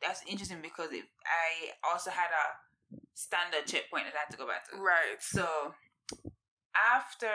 [0.00, 4.46] that's interesting because if I also had a standard checkpoint that I had to go
[4.48, 4.76] back to.
[4.80, 5.20] Right.
[5.20, 5.74] So
[6.72, 7.28] after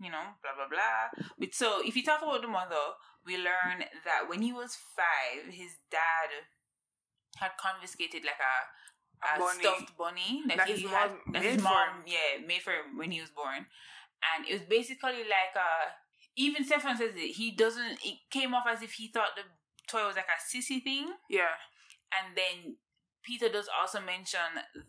[0.00, 1.26] you know, blah blah blah.
[1.38, 2.94] But so if you talk about the mother,
[3.26, 6.46] we learn that when he was five, his dad
[7.36, 9.62] had confiscated like a, a, bunny.
[9.62, 12.70] stuffed bunny that, That he his had mom that made his mom yeah made for
[12.72, 13.66] him when he was born,
[14.22, 15.94] and it was basically like a.
[16.36, 17.34] Even Stefan says it.
[17.34, 17.98] He doesn't.
[18.04, 19.42] It came off as if he thought the
[19.90, 21.56] toy was like a sissy thing, Yeah.
[22.12, 22.76] and then
[23.24, 24.40] Peter does also mention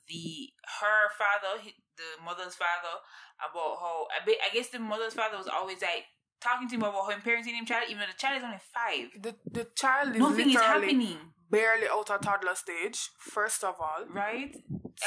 [0.08, 1.62] the her father,
[1.98, 3.02] the mother's father,
[3.40, 6.06] about how I, guess the mother's father was always like
[6.40, 9.22] talking to him about him parenting him child, even though the child is only five.
[9.24, 11.18] The the child is Nothing is happening,
[11.50, 13.10] barely out of toddler stage.
[13.20, 14.56] First of all, right?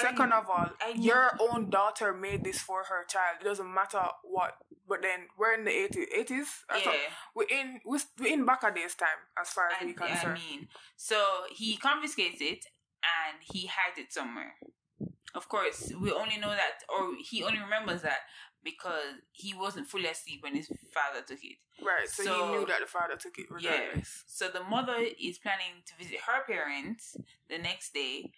[0.00, 3.38] Second of all, I your own daughter made this for her child.
[3.40, 4.54] It doesn't matter what.
[4.88, 6.06] But then we're in the 80s.
[6.18, 6.46] 80s?
[6.84, 6.92] Yeah,
[7.34, 9.08] We're in we're, in Baka days time
[9.40, 10.34] as far as I, we I concerned.
[10.48, 11.22] mean, so
[11.54, 12.64] he confiscates it
[13.04, 14.54] and he hides it somewhere.
[15.34, 18.18] Of course, we only know that, or he only remembers that
[18.64, 21.56] because he wasn't fully asleep when his father took it.
[21.84, 22.08] right.
[22.08, 24.24] So, So- he knew that the father took it regardless.
[24.26, 27.16] So the mother is planning to visit her parents
[27.48, 28.32] the next day,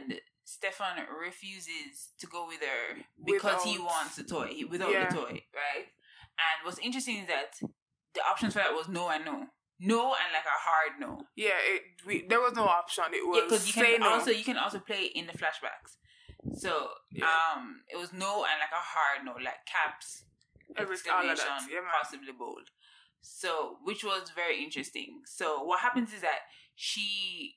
[0.00, 0.20] and
[0.54, 5.08] Stefan refuses to go with her because he wants the toy, he- without Yeah.
[5.08, 5.86] the toy, right?
[6.46, 7.50] And what's interesting is that
[8.14, 9.46] the options for that was no and no.
[9.78, 11.22] No and like a hard no.
[11.36, 13.04] Yeah, it, we, there was no option.
[13.12, 14.10] It was Yeah, because you say can no.
[14.10, 15.92] also you can also play in the flashbacks.
[16.58, 17.26] So Yeah.
[17.26, 20.24] um it was no and like a hard no, like caps,
[20.76, 22.66] Everything, all of that, exclamation, yeah, possibly bold.
[23.22, 25.22] So which was very interesting.
[25.26, 26.40] So what happens is that
[26.74, 27.54] she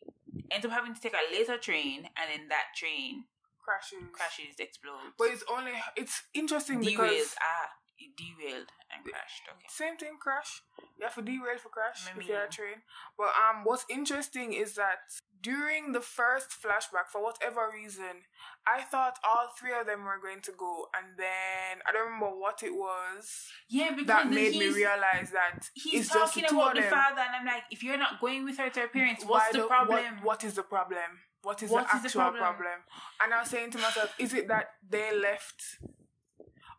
[0.52, 3.26] ends up having to take a later train and then that train
[3.64, 4.00] crashes.
[4.14, 5.14] crashes, explodes.
[5.18, 6.98] But it's only it's interesting derailed.
[7.00, 9.44] because Ah, it derailed and crashed.
[9.50, 9.68] Okay.
[9.70, 10.62] same thing crash.
[11.00, 12.82] You have to derail for crash Maybe, if you're a train.
[13.18, 15.00] But um, what's interesting is that
[15.44, 18.24] during the first flashback, for whatever reason,
[18.66, 22.28] I thought all three of them were going to go, and then I don't remember
[22.44, 26.82] what it was Yeah, because that made me realize that He's the talking about the
[26.84, 29.52] father, and I'm like, if you're not going with her to her parents, Why what's
[29.52, 30.16] the don't- problem?
[30.18, 31.10] What, what is the problem?
[31.44, 32.42] What is What the is the actual problem?
[32.44, 32.80] problem?
[33.22, 35.62] And I was saying to myself, is it that they left,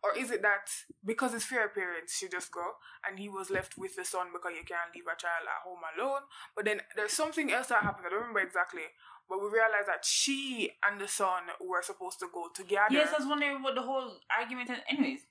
[0.05, 0.69] or is it that
[1.03, 2.63] because it's fair parents, she just go
[3.07, 5.81] and he was left with the son because you can't leave a child at home
[5.97, 6.21] alone?
[6.55, 8.05] But then there's something else that happened.
[8.07, 8.85] I don't remember exactly,
[9.27, 12.93] but we realized that she and the son were supposed to go together.
[12.93, 14.77] Yes, I was wondering what the whole argument is.
[14.89, 15.21] Anyways,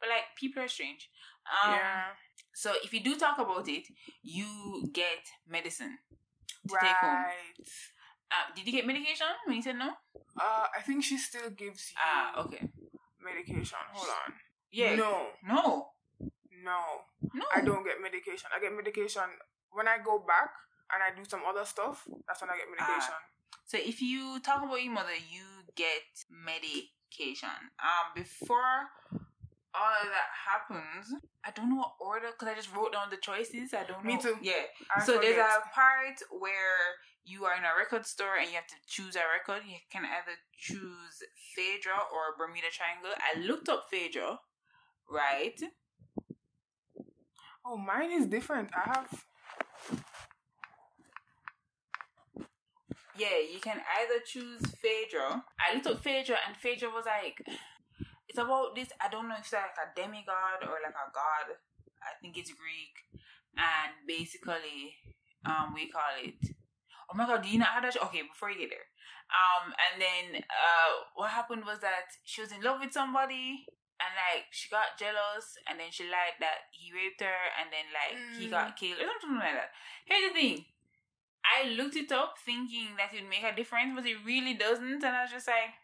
[0.00, 1.08] but like people are strange.
[1.64, 2.02] Um, yeah,
[2.52, 3.84] So if you do talk about it,
[4.22, 5.98] you get medicine
[6.68, 7.10] to take home.
[7.30, 7.68] right.
[8.32, 9.90] Uh, did you get medication when you said no?
[10.40, 12.68] Uh, I think she still gives you Ah, okay.
[13.24, 13.78] Medication.
[13.92, 14.34] Hold on.
[14.70, 14.94] Yeah.
[14.96, 15.88] No, No.
[16.62, 16.80] no.
[17.34, 17.44] No.
[17.54, 18.48] I don't get medication.
[18.54, 19.22] I get medication
[19.70, 20.50] when I go back
[20.92, 22.06] and I do some other stuff.
[22.26, 23.14] That's when I get medication.
[23.66, 27.48] So if you talk about your mother, you get medication.
[27.80, 28.90] Um, before
[29.74, 31.12] all of that happens,
[31.44, 33.74] I don't know what order because I just wrote down the choices.
[33.74, 34.10] I don't know.
[34.14, 34.36] Me too.
[34.42, 34.68] Yeah.
[34.94, 36.78] I so there's a part where
[37.24, 39.66] you are in a record store and you have to choose a record.
[39.66, 41.22] You can either choose
[41.56, 43.12] Phaedra or Bermuda Triangle.
[43.16, 44.40] I looked up Phaedra,
[45.10, 45.58] right?
[47.64, 48.70] Oh, mine is different.
[48.76, 49.24] I have.
[53.16, 55.44] Yeah, you can either choose Phaedra.
[55.58, 57.40] I looked up Phaedra, and Phaedra was like,
[58.28, 58.88] it's about this.
[59.00, 61.56] I don't know if it's like a demigod or like a god.
[62.02, 63.22] I think it's Greek,
[63.56, 64.96] and basically,
[65.46, 66.54] um, we call it.
[67.14, 67.94] Oh my god, do you not have that?
[68.10, 68.90] Okay, before you get there,
[69.30, 73.62] um, and then uh, what happened was that she was in love with somebody,
[74.02, 77.86] and like she got jealous, and then she lied that he raped her, and then
[77.94, 79.70] like he got killed or something like that.
[80.10, 80.64] Here's the thing.
[81.46, 85.04] I looked it up thinking that it would make a difference, but it really doesn't.
[85.04, 85.76] And I was just like,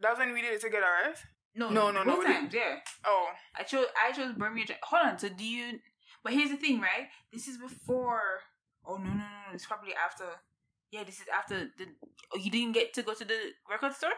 [0.00, 1.16] That's when we did it together, right?
[1.56, 2.76] no, No, no, no, times, yeah.
[3.04, 4.74] Oh, I chose, I chose Bermuda.
[4.82, 5.80] Hold on, so do you?
[6.22, 7.08] But here's the thing, right?
[7.32, 8.46] This is before.
[8.86, 9.54] Oh no, no, no, no!
[9.54, 10.24] It's probably after.
[10.90, 11.86] Yeah, this is after the.
[12.34, 13.38] Oh, you didn't get to go to the
[13.70, 14.12] record store.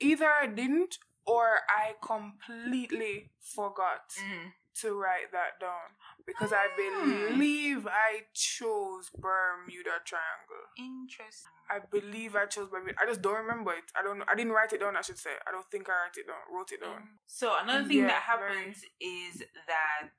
[0.00, 4.52] either I didn't or I completely forgot Mm.
[4.82, 7.32] to write that down because I Hmm.
[7.32, 10.66] believe I chose Bermuda Triangle.
[10.76, 11.52] Interesting.
[11.70, 12.94] I believe I chose Bermuda.
[13.00, 13.90] I just don't remember it.
[13.96, 14.22] I don't.
[14.28, 14.96] I didn't write it down.
[14.96, 15.34] I should say.
[15.46, 16.42] I don't think I write it down.
[16.52, 17.18] Wrote it down.
[17.26, 18.54] So another thing Yeah, that very.
[18.56, 20.12] happens is that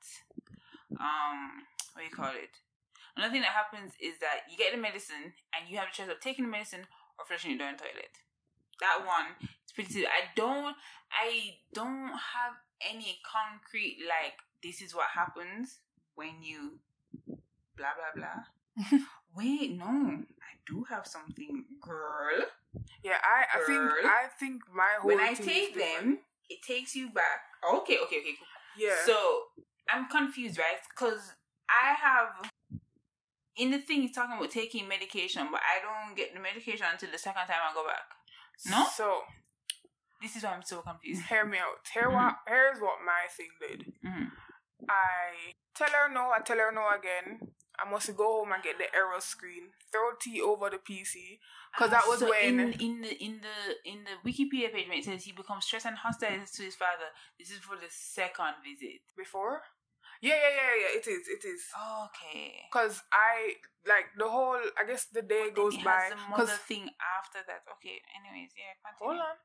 [1.00, 2.58] um what do you call it?
[3.17, 6.12] Another thing that happens is that you get the medicine and you have the choice
[6.12, 6.86] of taking the medicine
[7.17, 8.13] or flushing it down the toilet.
[8.80, 10.06] That one is pretty.
[10.06, 10.75] I don't
[11.10, 15.80] I don't have any concrete like this is what happens
[16.13, 16.77] when you
[17.75, 18.99] blah blah blah.
[19.36, 19.86] Wait, no.
[19.86, 22.45] I do have something, girl.
[23.03, 23.58] Yeah, I.
[23.58, 23.80] I think.
[23.80, 25.10] I think my whole.
[25.10, 27.41] When I take them, it takes you back.
[27.63, 28.47] Okay, okay, okay, cool.
[28.77, 28.95] Yeah.
[29.06, 29.43] So
[29.89, 30.77] I'm confused, right?
[30.95, 31.34] Because
[31.69, 32.51] I have
[33.58, 37.12] in the thing he's talking about taking medication, but I don't get the medication until
[37.12, 38.06] the second time I go back.
[38.70, 39.22] No, So
[40.22, 41.24] this is why I'm so confused.
[41.24, 41.78] hear me out.
[41.93, 42.36] Here what?
[42.48, 43.93] Here's what my thing did.
[44.06, 44.32] Mhm.
[44.89, 46.32] I tell her no.
[46.32, 47.54] I tell her no again.
[47.80, 49.70] I must go home and get the error screen.
[49.91, 51.39] Throw tea over the PC
[51.72, 52.60] because that was So when.
[52.60, 53.58] in, in the in the
[53.91, 57.10] in the Wikipedia page when it says he becomes stressed and hostile to his father.
[57.38, 59.02] This is for the second visit.
[59.15, 59.62] before.
[60.21, 60.91] Yeah, yeah, yeah, yeah.
[60.99, 61.23] It is.
[61.27, 61.62] It is.
[61.73, 62.65] Okay.
[62.73, 63.56] Cause I
[63.88, 64.58] like the whole.
[64.77, 66.10] I guess the day goes by.
[66.10, 67.62] the mother thing after that.
[67.77, 68.01] Okay.
[68.17, 68.73] Anyways, yeah.
[68.99, 69.38] hold on,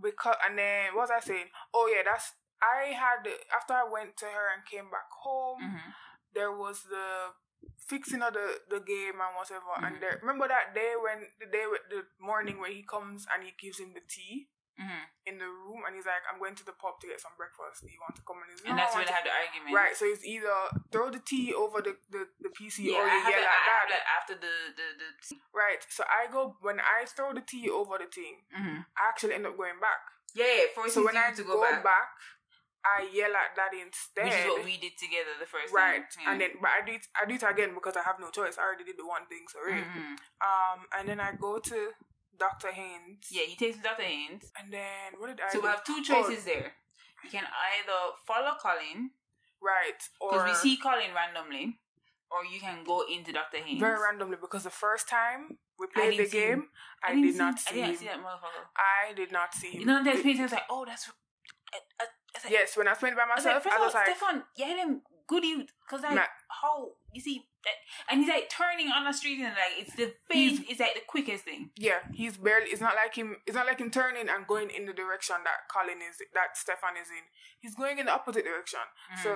[0.00, 1.50] because and then what was I saying?
[1.74, 2.32] Oh yeah, that's.
[2.62, 5.58] I had after I went to her and came back home.
[5.62, 5.92] Mhm.
[6.34, 7.36] there was the
[7.76, 9.74] fixing of the, the game and whatever.
[9.76, 9.86] Mhm.
[9.86, 13.44] And there, remember that day when the day with the morning when he comes and
[13.44, 14.48] he gives him the tea
[14.80, 15.04] Mhm.
[15.26, 17.84] in the room and he's like, I'm going to the pub to get some breakfast.
[17.84, 18.40] Do you want to come?
[18.42, 19.72] And he's And "No, that's I where they want have the argument.
[19.76, 19.94] Right.
[19.96, 20.56] So it's either
[20.90, 23.52] throw the tea over the, the, the PC Yeah, or you have yell it, at
[23.52, 23.94] I have that.
[24.00, 25.08] like after the the the.
[25.52, 25.80] Right.
[25.88, 28.86] So I go when I throw the tea over the thing, Mhm.
[28.96, 30.00] I actually end up going back.
[30.34, 30.66] Yeah, yeah.
[30.74, 32.08] Forces So when I to go, go, back,
[32.82, 34.24] I yell at that instead.
[34.24, 36.24] which is what we did together the first Right, time.
[36.26, 36.32] Right.
[36.32, 38.58] And then but I do it, I do it again because I have no choice.
[38.58, 39.74] I already did the one thing, sorry.
[39.74, 39.84] right.
[39.86, 40.16] Mhm.
[40.40, 41.92] Um, and then I go to
[42.44, 42.70] Dr.
[42.80, 43.22] Haynes.
[43.30, 44.02] yeah, he takes Dr.
[44.02, 44.44] Haynes.
[44.58, 45.62] And then what did I So do?
[45.64, 46.68] we have two Oh, choices there.
[47.24, 49.10] You can either follow Colin
[49.62, 51.78] right, because or we see Colin randomly,
[52.32, 53.58] or you can go into Dr.
[53.64, 53.78] Haynes.
[53.80, 56.30] very randomly because the first time we played the him.
[56.30, 56.62] game,
[57.04, 57.90] I, didn't did not see, see I him.
[57.90, 58.64] didn't see that motherfucker.
[58.76, 59.80] I did not see him.
[59.80, 61.04] You know, there's people like, oh, that's.
[61.72, 63.94] I, I, I was like, yes, when I played by I was myself, I was
[63.94, 66.26] like, Stefan, yeah, them good you, cause like Nah.
[66.60, 67.42] how you see,
[68.10, 71.06] and he's like turning on the street and like it's the face is like the
[71.06, 71.70] quickest thing.
[71.76, 72.70] yeah, he's barely.
[72.70, 73.36] It's not like him.
[73.46, 76.96] It's not like him turning and going in the direction that Colin is, that Stefan
[77.00, 77.24] is in.
[77.60, 78.80] He's going in the opposite direction.
[79.14, 79.22] Mm.
[79.22, 79.30] So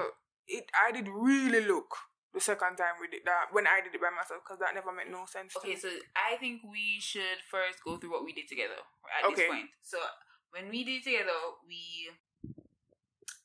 [0.49, 1.95] it, I did really look
[2.35, 4.93] the second time we did that when I did it by myself because that never
[4.93, 5.55] made no sense.
[5.55, 8.77] to Okay, so I think we should first go through what we did together
[9.09, 9.47] at Okay.
[9.47, 9.71] this point.
[9.83, 9.99] So
[10.53, 11.33] when we did together,
[11.67, 12.11] we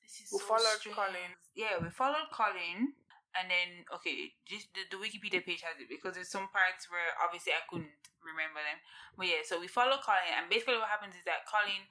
[0.04, 0.96] this is We so followed strange.
[0.98, 1.32] Colin.
[1.56, 2.94] Yeah, we followed Colin,
[3.38, 7.16] and then okay, just the, the Wikipedia page has it because there's some parts where
[7.24, 8.80] obviously I couldn't remember them.
[9.18, 11.88] But yeah, so we follow Colin, and basically what happens is that Colin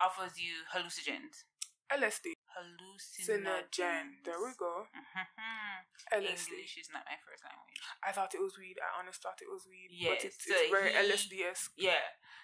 [0.00, 1.46] offers you hallucinogens.
[1.92, 2.32] LSD.
[2.54, 4.24] Hallucinogen.
[4.24, 4.86] There we go.
[4.88, 5.84] Mhm.
[6.12, 6.48] LSD.
[6.56, 7.76] English is not my first language.
[8.02, 8.76] I thought it was weed.
[8.80, 9.90] I honestly thought it was weed.
[9.92, 11.72] Yes, but it's, so it's very he- LSD esque.
[11.76, 12.02] Yeah.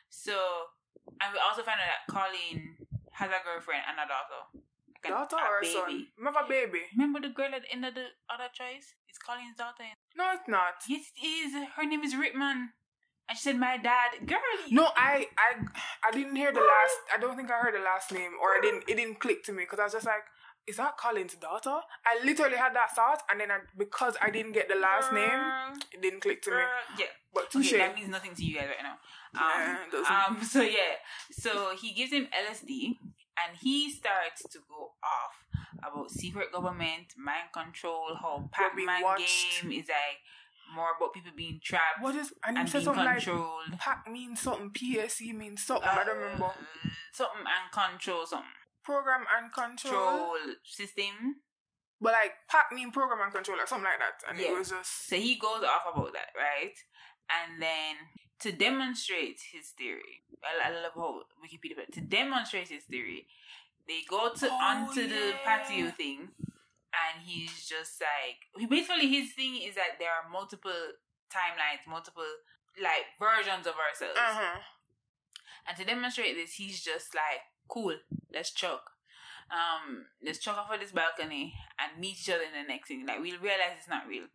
[0.09, 0.37] So,
[1.21, 2.77] and we also found out that Colin
[3.17, 4.43] has a girlfriend and a daughter.
[5.09, 5.73] Daughter or baby.
[5.73, 6.07] son?
[6.19, 6.81] Remember baby?
[6.97, 8.95] Remember the girl at the end of the other choice?
[9.09, 9.85] It's Colin's daughter.
[10.17, 10.75] No, it's not.
[10.89, 11.53] Yes, it is.
[11.77, 12.69] Her name is Ritman.
[13.29, 14.27] And she said, my dad.
[14.27, 14.39] Girl.
[14.71, 15.65] No, I, I,
[16.07, 16.97] I didn't hear the last.
[17.15, 18.85] I don't think I heard the last name, or I didn't.
[18.89, 20.25] It didn't click to me because I was just like,
[20.67, 24.53] "Is that Colin's daughter?" I literally had that thought, and then I, because I didn't
[24.53, 25.39] get the last name,
[25.93, 26.57] it didn't click to me.
[26.99, 27.07] Yeah.
[27.33, 27.69] But touche.
[27.69, 28.99] Okay, that means nothing to you guys right now.
[29.39, 30.11] Um, doesn't.
[30.41, 30.99] um, so yeah,
[31.31, 32.97] so he gives him LSD,
[33.47, 35.35] and he starts to go off
[35.79, 40.21] about secret government, mind control, how Pac-Man game is like
[40.75, 43.73] more about people being trapped What is and and said being something like controlled.
[43.79, 45.89] pack means something, PSE means something.
[45.89, 46.45] I don't remember.
[46.47, 48.49] Uh, something and control something.
[48.85, 49.93] Program and control.
[49.93, 51.43] Control system.
[52.01, 54.31] But like pack mean program and control or something like that.
[54.31, 56.77] And it was just So he goes off about that, right?
[57.29, 57.97] And then
[58.41, 61.93] to demonstrate his theory, I, I love how Wikipedia it.
[61.95, 63.27] To demonstrate his theory,
[63.87, 69.57] they go to Oh, onto the patio thing, and he's just like, basically his thing
[69.63, 70.71] is that there are multiple
[71.31, 72.25] timelines, multiple
[72.81, 74.19] like versions of ourselves.
[74.19, 74.59] uh-huh.
[75.69, 77.95] And to demonstrate this, he's just like, cool,
[78.33, 78.91] let's chuck.
[79.51, 83.05] Um, let's chuck off of this balcony and meet each other in the next thing.
[83.07, 84.27] Like we'll realize it's not real.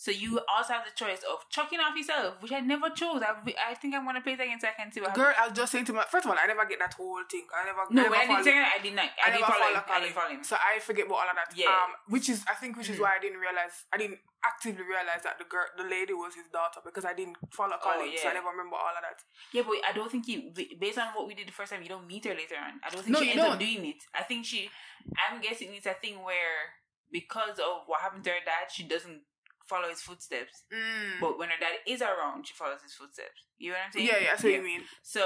[0.00, 3.20] So you also have the choice of chucking off yourself, which I never chose.
[3.20, 3.36] I,
[3.68, 5.44] I think I'm gonna play it again so I can see what Girl, happens.
[5.44, 7.44] I was just saying to my first one, I never get that whole thing.
[7.52, 9.04] I never No, I when I did second, I did not.
[9.04, 9.84] I, I, didn't never follow him.
[9.84, 10.40] follow I didn't follow him.
[10.48, 11.52] So I forget about all of that.
[11.52, 11.68] Yeah.
[11.68, 13.04] Um, which is I think which is Mhm.
[13.04, 16.48] why I didn't realize I didn't actively realize that the girl the lady was his
[16.48, 18.32] daughter because I didn't follow Colin, so yeah.
[18.32, 19.20] I never remember all of that.
[19.52, 20.48] Yeah, but I don't think you,
[20.80, 22.80] based on what we did the first time, you don't meet her later on.
[22.80, 23.68] I don't think No, she ends up don't.
[23.68, 24.00] doing it.
[24.16, 24.72] I think she,
[25.12, 26.80] I'm guessing it's a thing where
[27.12, 29.28] because of what happened to her dad, she doesn't
[29.70, 30.64] follow his footsteps.
[30.74, 31.20] Mm.
[31.22, 33.40] But when her dad is around, she follows his footsteps.
[33.58, 34.06] You know what I'm saying?
[34.10, 34.82] yeah, yeah, I see what you mean.
[35.02, 35.22] So,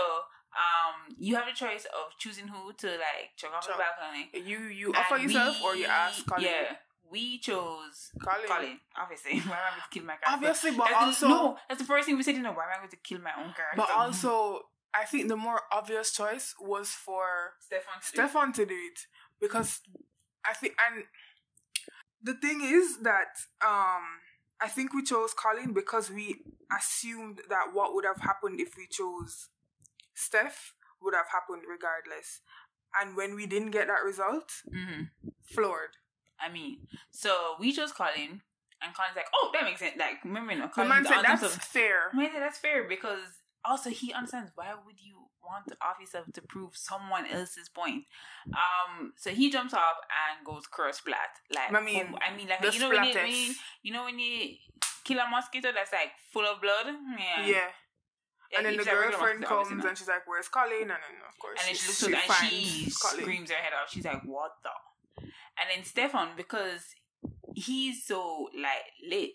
[0.64, 3.82] um, you have the choice of choosing who to like chuck off the Chuck.
[3.84, 4.24] balcony.
[4.50, 6.44] You you offer yourself we- or you ask Colin.
[6.44, 6.76] Yeah,
[7.10, 8.46] we chose Colin.
[8.52, 8.78] Colin.
[9.02, 10.34] Obviously, why am I going to kill my character?
[10.36, 12.36] Obviously, but That's the- also no, that's the first thing we said.
[12.36, 13.76] You know, why am I going to kill my own character?
[13.82, 14.60] but also
[14.94, 17.26] I think the more obvious choice was for
[17.66, 17.98] Stefan.
[18.00, 18.14] to do.
[18.16, 18.98] Stefan to do it
[19.40, 19.80] because
[20.46, 21.04] I think and
[22.22, 23.32] the thing is that
[23.66, 24.04] um
[24.60, 26.42] I think we chose Colin because we
[26.76, 29.48] assumed that what would have happened if we chose
[30.14, 32.40] Steph would have happened regardless.
[33.00, 35.10] And when we didn't get that result, Mhm.
[35.44, 35.96] floored.
[36.38, 38.42] I mean, so we chose Colin,
[38.80, 41.56] and Colin's like, "Oh, that makes sense." Like, remember, you know, The man said that's
[41.66, 42.10] fair.
[42.12, 46.26] I mean, that's fair because also he understands why would you want to off yourself
[46.32, 48.04] to prove someone else's point.
[48.48, 51.18] Um, so he jumps off and goes cross splat.
[51.54, 54.04] Like, I mean, oh, I mean, like you know when you, when you you know
[54.04, 54.56] when you
[55.04, 56.86] kill a mosquito that's like full of blood.
[56.86, 57.68] Yeah, Yeah.
[58.56, 60.82] And then the girlfriend comes and she's like, Where's Colin?
[60.82, 63.90] And then of course and then she looks up and she screams her head off.
[63.90, 64.70] She's like, "What the?"
[65.20, 66.94] And then Stefan, because
[67.54, 69.30] he's so like lit,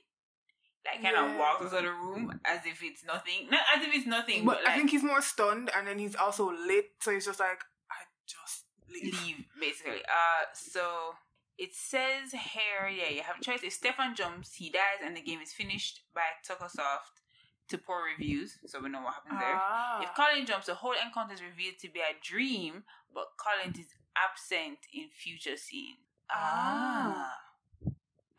[0.85, 3.49] like kind of walks out of the room as if it's nothing.
[3.49, 5.99] Not as if it's nothing, but, But like I think he's more stunned and then
[5.99, 9.13] he's also lit, so he's just like, I just leave.
[9.25, 10.01] leave basically.
[10.03, 11.15] Uh, so
[11.57, 13.59] it says here, yeah, you have a choice.
[13.63, 17.19] If Stefan jumps, he dies, and the game is finished by Tuckersoft
[17.67, 19.55] to poor reviews, so we know what happens there.
[19.55, 20.01] Ah.
[20.01, 23.93] If Colin jumps, the whole encounter is revealed to be a dream, but Colin is
[24.17, 25.99] absent in future scenes.
[26.31, 27.33] Ah.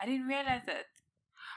[0.00, 0.87] I didn't realize that.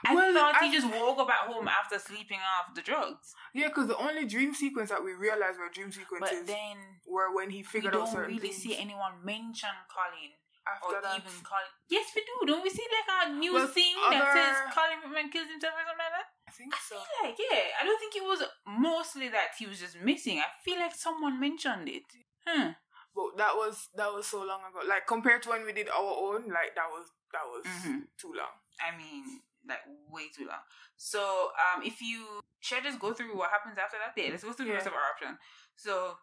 [0.06, 3.34] I Well, thought I- he just woke up at home after sleeping off the drugs.
[3.54, 6.38] Yeah, because the only dream sequence that we realized were dream sequences.
[6.40, 8.56] But then were when he figured out we don't really things.
[8.62, 10.32] see anyone mention Colin
[10.66, 11.68] After or that, even Colin.
[11.88, 12.46] Yes, we do.
[12.46, 15.84] Don't we see like a news Well, thing that says Colin Ritman kills himself or
[15.84, 16.26] something like that?
[16.48, 16.96] I think I so.
[16.96, 17.60] feel like, yeah.
[17.80, 20.38] I don't think it was mostly that he was just missing.
[20.40, 22.04] I feel like someone mentioned it.
[22.46, 22.70] Hmm.
[23.14, 24.80] But that was that was so long ago.
[24.88, 28.08] Like compared to when we did our own, like that was that was Mhm.
[28.18, 28.50] too long.
[28.80, 30.62] I mean, like way too long.
[30.96, 34.12] So, um, if you should I just go through what happens after that?
[34.16, 35.38] Yeah, let's go through the rest of our option.
[35.76, 36.16] So,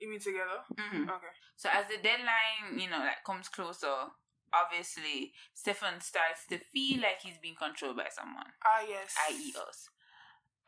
[0.00, 0.60] You mean together?
[0.74, 1.06] mhm.
[1.08, 1.32] Okay.
[1.56, 4.10] so as the deadline, you know, like comes closer,
[4.52, 9.14] obviously Stefan starts to feel like he's being controlled by someone, Ah yes.
[9.30, 9.88] i.e., us.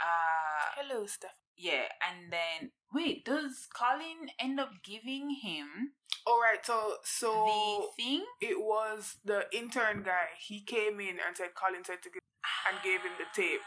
[0.00, 1.31] Uh, Hello, Steph.
[1.57, 5.93] yeah, and then wait, does Colin end up giving him
[6.27, 6.65] All right.
[6.65, 8.25] So so the thing?
[8.41, 10.29] it was the intern guy.
[10.39, 12.23] He came in and said Colin said to give,
[12.69, 13.61] and gave him the tape,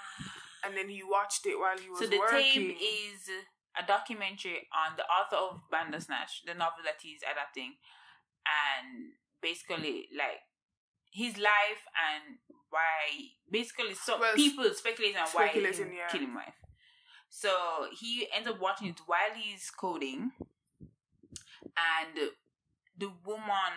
[0.63, 2.73] and then he watched it while he was So the working.
[2.73, 3.29] tape is
[3.77, 7.77] a documentary on the author of Bandersnatch, the novel that he's adapting,
[8.47, 10.41] and basically like
[11.11, 12.37] his life and
[12.69, 16.07] why basically so Well, people speculating on why he yeah.
[16.09, 16.57] killed his wife.
[17.29, 20.31] So he ends up watching it while he's coding,
[20.81, 22.31] and
[22.97, 23.73] the woman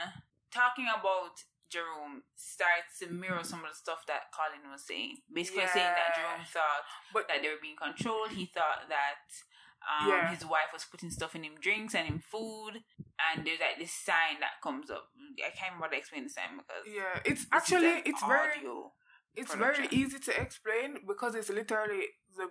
[0.53, 5.18] talking about Jerome starts to mirror some of the stuff that Colin was saying.
[5.32, 8.30] Basically saying that Jerome thought But- that they were being controlled.
[8.32, 9.22] He thought that
[9.88, 10.28] um, Yeah.
[10.34, 12.82] his wife was putting stuff in him drinks and in food.
[13.18, 15.09] And there's like this sign that comes up.
[15.44, 18.61] I can't remember to explain the sign because yeah, it's actually it's very
[19.36, 22.51] it's very easy to explain because it's literally the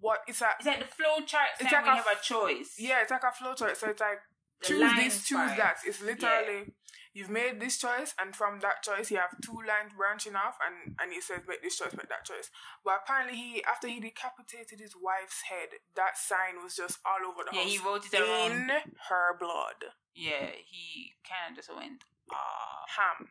[0.00, 2.74] what it's It's like the flow chart It's like when a you have a choice.
[2.78, 3.76] yeah it's like a flow chart.
[3.76, 4.18] So it's like
[4.62, 5.56] the choose this, choose part.
[5.58, 5.76] that.
[5.86, 6.72] It's literally
[7.14, 10.94] you've made this choice, and from that choice, you have two lines branching off, and
[11.00, 12.50] and he says make this choice, make that choice.
[12.84, 17.42] But apparently, he after he decapitated his wife's head, that sign was just all over
[17.48, 18.52] the Yeah, house he wrote it around.
[18.52, 18.68] in
[19.08, 19.94] her blood.
[20.14, 22.02] Yeah, he kind of just went.
[22.32, 22.82] Ah.
[22.98, 23.28] Ham.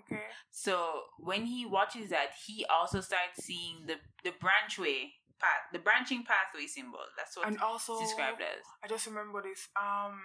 [0.00, 0.24] Okay.
[0.50, 6.24] So when he watches that, he also starts seeing the the branchway path, the branching
[6.24, 7.00] pathway symbol.
[7.16, 8.64] That's what And also, it's described as.
[8.82, 9.68] I just remember this.
[9.80, 10.18] Um,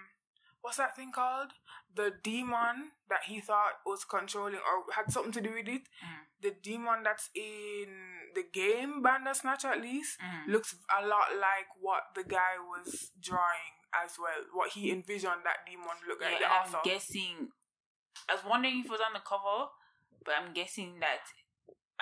[0.61, 1.51] what's that thing called?
[1.95, 5.83] The demon that he thought was controlling or had something to do with it.
[6.01, 6.23] Mm.
[6.41, 7.87] The demon that's in
[8.33, 10.47] the game Bandersnatch, at least, Mhm.
[10.47, 14.43] looks a lot like what the guy was drawing as well.
[14.53, 16.39] What he envisioned that demon look like.
[16.39, 17.51] Yeah, the I'm guessing.
[18.27, 19.69] I was wondering if it was on the cover,
[20.25, 21.21] but I'm guessing that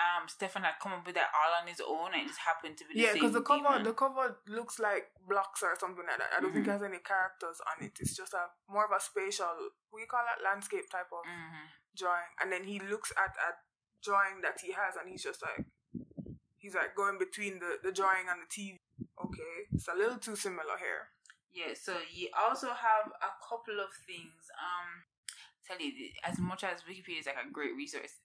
[0.01, 2.77] um Stefan had come up with that all on his own and it just happened
[2.77, 3.83] to be the Yeah, because the cover demon.
[3.83, 6.31] the cover looks like blocks or something like that.
[6.35, 6.69] I don't think Mhm.
[6.69, 7.99] it has any characters on it.
[7.99, 9.53] It's just a more of a spatial,
[9.89, 11.67] what do you call that, landscape type of Mhm.
[11.95, 12.29] drawing.
[12.39, 13.57] And then he looks at a
[14.01, 15.65] drawing that he has, and he's just like,
[16.57, 18.77] he's like going between the the drawing and the TV.
[19.19, 21.11] Okay, it's a little too similar here.
[21.51, 24.49] Yeah, so you also have a couple of things.
[24.57, 25.03] Um,
[25.65, 28.15] tell you as much as Wikipedia is like a great resource,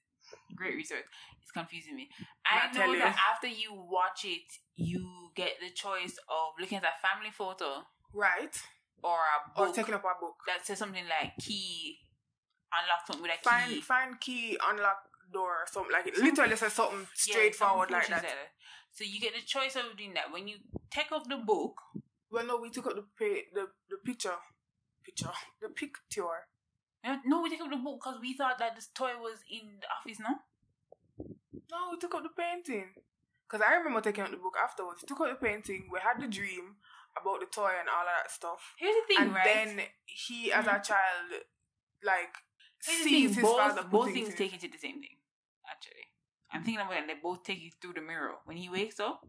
[0.56, 1.02] great resource,
[1.42, 2.08] it's confusing me.
[2.44, 2.98] I know you.
[2.98, 4.42] that after you watch it,
[4.76, 7.82] you get the choice of looking at a family photo
[8.14, 8.56] Right?
[9.02, 10.36] or a Or taking up a book.
[10.46, 11.98] that says something like key
[12.72, 13.80] unlock something with a Find key.
[13.80, 14.98] find key, unlock
[15.32, 16.18] door, or something like it.
[16.18, 18.52] Literally says something straightforward something like functions that.
[18.92, 20.56] So you get the choice of doing that when you
[20.90, 21.76] take up the book.
[22.30, 23.02] Well, no, we took up the
[23.54, 24.34] the the picture,
[25.04, 25.30] picture,
[25.62, 26.24] the picture.
[27.24, 29.86] No, we took up the book because we thought that this toy was in the
[29.86, 30.18] office.
[30.20, 30.40] No,
[31.70, 32.94] No, we took up the painting.
[33.48, 35.02] Because I remember taking out the book afterwards.
[35.02, 35.88] We took out the painting.
[35.92, 36.76] We had the dream
[37.20, 38.74] about the toy and all of that stuff.
[38.78, 39.44] here's the thing, and right?
[39.44, 40.84] then he, as a Mhm.
[40.84, 41.42] child,
[42.02, 42.34] like,
[42.84, 45.16] Here's sees his both, father both things it take you to the same thing.
[45.70, 46.12] Actually,
[46.50, 47.06] I'm thinking about it.
[47.06, 49.26] They both take it through the mirror when he wakes up.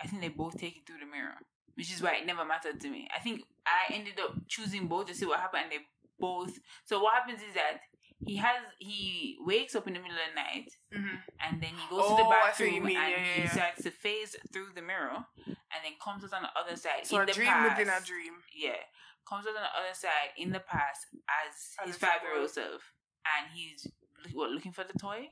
[0.00, 1.36] I think they both take it through the mirror,
[1.74, 3.08] which is why it never mattered to me.
[3.14, 5.64] I think I ended up choosing both to see what happened.
[5.64, 5.86] And they
[6.20, 6.58] both.
[6.84, 7.80] So what happens is that
[8.26, 11.22] he has he wakes up in the middle of the night Mhm.
[11.40, 13.42] and then he goes to the Oh, I see what you bathroom and Yeah, he
[13.42, 13.48] yeah.
[13.50, 17.16] starts to phase through the mirror and then comes out on the other side So
[17.16, 17.78] in a the dream past.
[17.78, 18.42] within a dream.
[18.52, 18.76] Yeah,
[19.26, 21.06] comes out on the other side in the past
[21.46, 22.92] as As his five year old self,
[23.24, 23.86] and he's
[24.34, 25.30] what looking for the toy.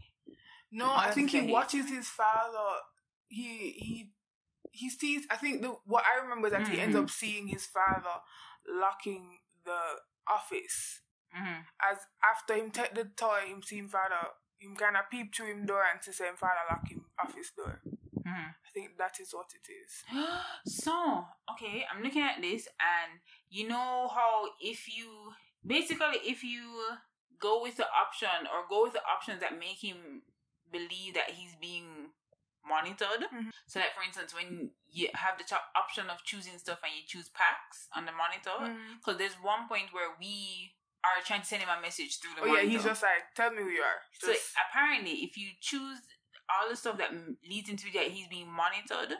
[0.70, 2.80] No, I think he watches his father.
[3.28, 4.12] He he
[4.72, 5.26] he sees.
[5.30, 8.22] I think the what I remember is that he ends up seeing his father
[8.66, 9.80] locking the
[10.30, 11.00] office.
[11.36, 11.60] Mm-hmm.
[11.90, 14.34] As after him take the toy, him see him father.
[14.58, 17.80] Him kind of peep through him door and see him father lock him office door.
[17.86, 18.50] Mm-hmm.
[18.50, 20.02] I think that is what it is.
[20.82, 23.20] so okay, I'm looking at this, and
[23.50, 25.32] you know how if you
[25.66, 26.62] basically if you
[27.40, 30.22] go with the option or go with the options that make him
[30.70, 32.10] believe that he's being
[32.66, 33.24] monitored.
[33.32, 33.50] Mhm.
[33.66, 37.02] So, like for instance, when you have the cho- option of choosing stuff and you
[37.06, 41.62] choose PAX on the monitor, because there's one point where we are trying to send
[41.62, 42.64] him a message through the Oh monitor.
[42.66, 44.00] yeah, he's just like, tell me who you are.
[44.18, 44.34] So
[44.68, 46.00] apparently, if you choose
[46.50, 47.12] all the stuff that
[47.48, 49.16] leads into that he's being monitored,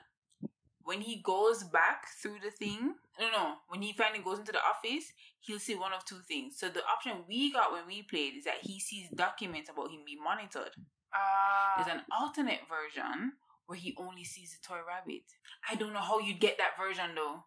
[0.83, 4.61] when he goes back through the thing, no, no, when he finally goes into the
[4.65, 6.59] office, he'll see one of two things.
[6.59, 10.01] So the option we got when we played is that he sees documents about him
[10.07, 10.73] being monitored.
[11.15, 13.33] Ah, There's an alternate version
[13.67, 15.23] where he only sees the toy rabbit.
[15.71, 17.45] I don't know how you'd get that version though.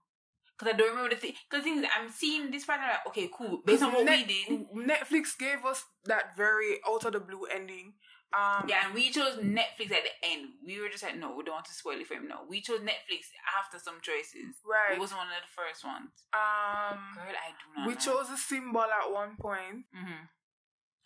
[0.58, 1.34] Because I don't remember the thing.
[1.50, 3.62] Because the thing is, I'm seeing this part, I'm like, okay, cool.
[3.66, 7.46] Based on what Net- we did, Netflix gave us that very out of the blue
[7.46, 7.94] ending.
[8.32, 10.50] Um, Yeah, and we chose Netflix at the end.
[10.64, 12.28] We were just like, no, we don't want to spoil it for him.
[12.28, 14.62] No, we chose Netflix after some choices.
[14.64, 14.96] right.
[14.96, 16.12] It wasn't one of the first ones.
[16.32, 18.00] um, Girl, I do not we know.
[18.00, 19.86] chose a symbol at one point.
[19.92, 20.30] hmm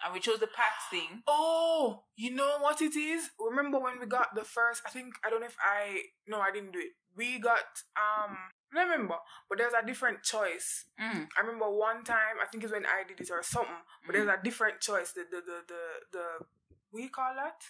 [0.05, 1.23] And we chose the PAX thing.
[1.27, 3.31] Oh, you know what it is?
[3.39, 4.83] Remember when we got the first?
[4.85, 6.93] I think I don't know if I no, I didn't do it.
[7.17, 7.65] We got
[7.97, 8.37] um,
[8.75, 9.15] I remember,
[9.49, 10.85] but there's a different choice.
[11.01, 11.27] Mm.
[11.35, 14.27] I remember one time, I think it's when I did it or something, but there's
[14.27, 15.11] a different choice.
[15.11, 16.21] The the the the,
[16.93, 17.61] the you call that?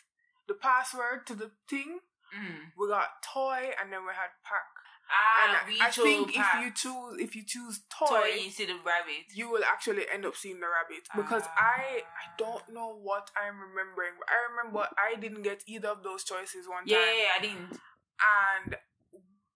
[0.48, 2.00] The password to the thing.
[2.36, 2.76] Mm.
[2.78, 4.75] We got toy, and then we had pack.
[5.10, 8.74] Ah, and we I think if you choose if you choose toy, toy, see the
[8.82, 9.30] rabbit.
[9.34, 13.60] you will actually end up seeing the rabbit because I I don't know what I'm
[13.62, 14.18] remembering.
[14.18, 17.30] But I remember I didn't get either of those choices one yeah, time, yeah, yeah,
[17.38, 17.72] I didn't.
[18.18, 18.76] and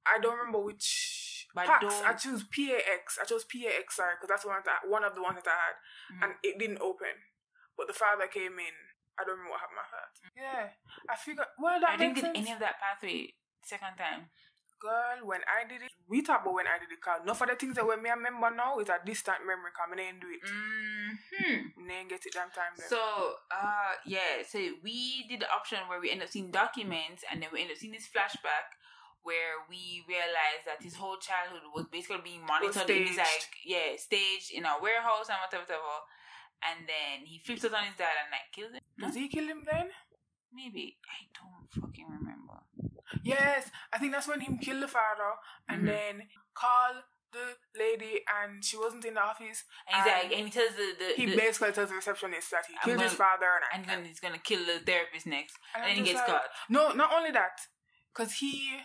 [0.05, 1.47] I don't remember which.
[1.55, 1.85] But PAX.
[2.05, 3.17] I chose PAX.
[3.17, 5.75] I chose PAX, sorry, because that's one that one of the ones that I had,
[6.13, 6.21] Mhm.
[6.23, 7.25] and it didn't open.
[7.75, 8.75] But the father came in.
[9.17, 10.13] I don't remember what happened after that.
[10.37, 10.69] Yeah,
[11.09, 11.47] I figured.
[11.57, 12.37] Well, that I didn't get sense.
[12.37, 13.33] any of that pathway
[13.63, 14.29] second time.
[14.79, 17.01] Girl, when I did it, we talk about when I did it.
[17.03, 19.75] Cause enough of the things that when me I remember now is a distant memory.
[19.75, 20.39] Cause me ain't do it.
[20.39, 22.71] hmm Me ain't get it damn time.
[22.79, 22.87] Then.
[22.87, 22.99] So,
[23.51, 27.49] uh, yeah, so we did the option where we end up seeing documents and then
[27.51, 28.71] we end up seeing this flashback
[29.21, 33.99] where we realized that his whole childhood was basically being monitored in his like, yeah,
[33.99, 35.99] staged in a warehouse and whatever, whatever.
[36.63, 38.83] And then he flips out on his dad and like kills him.
[38.97, 39.91] Does he kill him then?
[40.55, 40.97] Maybe.
[41.05, 42.48] I don't fucking remember.
[43.23, 45.31] Yes, I think that's when him kill the father
[45.67, 45.87] and Mhm.
[45.87, 46.93] then call
[47.31, 49.63] the lady and she wasn't in the office.
[49.87, 52.49] And he's And like, and he tells the, the, He the basically tells the receptionist
[52.51, 55.27] that he I'm killed his gonna- father and, and then he's gonna kill the therapist
[55.27, 55.55] next.
[55.75, 56.49] and And then he gets like- caught.
[56.69, 57.59] No, not only that,
[58.13, 58.81] because he,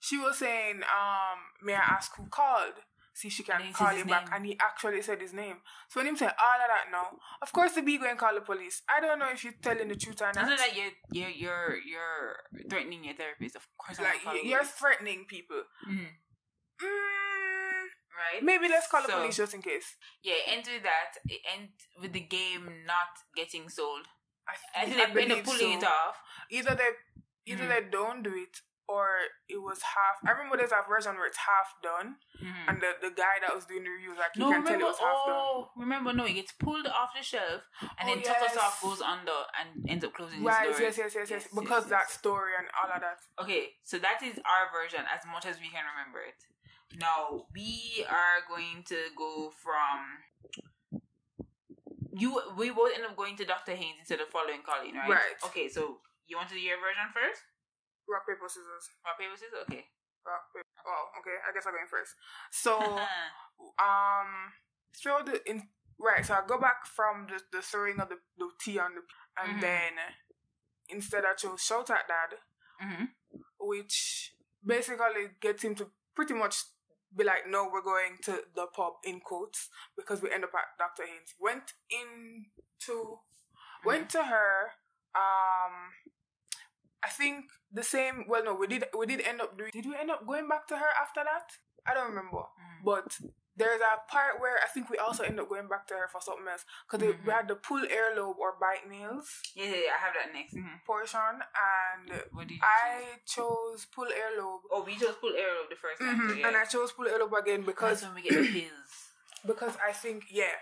[0.00, 2.74] she was saying, um, may I ask who called?
[3.14, 4.34] See, she can he call him back, name.
[4.34, 5.56] and he actually said his name.
[5.90, 6.32] So when him say all
[6.64, 8.80] of that now, of course the B going call the police.
[8.88, 10.46] I don't know if you're telling the truth or not.
[10.46, 12.36] not that you're you're you're you're
[12.70, 13.56] threatening your therapist.
[13.56, 15.62] Of course, like you- you're the threatening people.
[15.86, 16.08] Mhm.
[16.82, 17.84] Mm,
[18.16, 18.42] right.
[18.42, 19.96] maybe let's call the So- police just in case.
[20.22, 21.12] Yeah, end with that.
[21.54, 21.68] End
[22.00, 24.06] with the game not getting sold.
[24.48, 25.86] I, I think- think they're pulling so.
[25.86, 26.16] it off.
[26.50, 26.90] Either they,
[27.52, 27.68] either Mhm.
[27.68, 28.58] they don't do it,
[28.88, 29.06] or
[29.48, 30.18] it was half.
[30.26, 32.68] I remember there's a version where it's half done, Mhm.
[32.68, 34.82] and the, the guy that was doing the reviews like you No, can tell it
[34.84, 35.38] was half done.
[35.38, 38.54] oh, remember, no, it gets pulled off the shelf, and Oh, then Tucker yes.
[38.54, 41.90] Soft goes under and ends up closing Right, yes, yes, yes, yes, Yes, Because yes,
[41.90, 43.18] that story and all of that.
[43.40, 46.44] Okay, so that is our version as much as we can remember it.
[46.98, 50.18] Now we are going to go from
[52.12, 52.40] you.
[52.58, 55.08] We both end up going to Doctor Haynes instead of following Colin, right?
[55.08, 55.36] Right.
[55.46, 57.40] Okay, so you want to do your version first?
[58.08, 58.90] Rock paper scissors.
[59.04, 59.64] Rock paper scissors.
[59.70, 59.86] Okay.
[60.26, 60.66] Rock paper.
[60.86, 61.36] Oh, okay.
[61.48, 62.14] I guess I'm going first.
[62.50, 62.78] So,
[63.78, 64.52] um,
[64.96, 65.68] throw the in.
[65.98, 66.24] Right.
[66.26, 69.02] So I go back from the the throwing of the the tea on the
[69.42, 69.60] and Mhm.
[69.60, 69.92] then
[70.88, 72.38] instead I chose shout at dad,
[72.80, 73.04] hmm
[73.58, 74.34] which
[74.64, 76.64] basically gets him to pretty much
[77.16, 80.76] be like, no, we're going to the pub in quotes because we end up at
[80.78, 81.04] Dr.
[81.06, 81.34] Haynes.
[81.38, 83.18] Went into,
[83.84, 84.72] went to her.
[85.14, 85.92] Um,
[87.04, 88.24] I think the same.
[88.28, 88.84] Well, no, we did.
[88.96, 89.70] We did end up doing.
[89.72, 91.50] Did we end up going back to her after that?
[91.86, 92.38] I don't remember.
[92.38, 92.84] Mhm.
[92.84, 93.18] But
[93.56, 96.20] there's a part where I think we also end up going back to her for
[96.20, 97.26] something else because Mhm.
[97.26, 100.54] we had the pull earlobe or bite nails Yeah, yeah, yeah, I have that next.
[100.54, 100.84] Mhm.
[100.86, 102.60] portion, and What did you?
[102.62, 104.62] I chose pull earlobe.
[104.70, 106.16] Oh, we chose pull arrow the first time.
[106.20, 106.46] Mhm, So yeah.
[106.48, 109.10] And I chose pull earlobe again because That's when we get the pills.
[109.44, 110.54] because I think yeah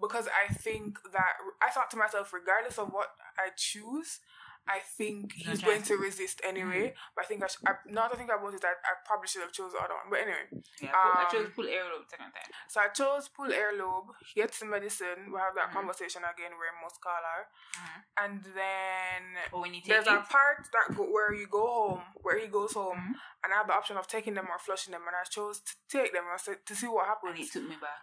[0.00, 4.20] because I think that I thought to myself regardless of what I choose.
[4.68, 6.92] I think He's going to resist anyway.
[7.14, 9.28] But I think I, sh- I now that I think about it, I, I probably
[9.28, 10.10] should have chose the other one.
[10.10, 10.46] But anyway,
[10.82, 12.50] Yeah, I Um, chose pull arrow the second time.
[12.68, 14.08] so I chose pull earlobe.
[14.26, 15.30] He gets the medicine.
[15.32, 15.78] We have that Mhm.
[15.78, 17.46] conversation again where most call her,
[17.78, 17.98] Mhm.
[18.18, 21.66] and then But when you take there's it, a part that go, where you go
[21.66, 23.20] home, where he goes home, Mhm.
[23.44, 25.72] and I have the option of taking them or flushing them, and I chose to
[25.88, 27.38] take them and say- to see what happens.
[27.38, 28.02] and it took me back.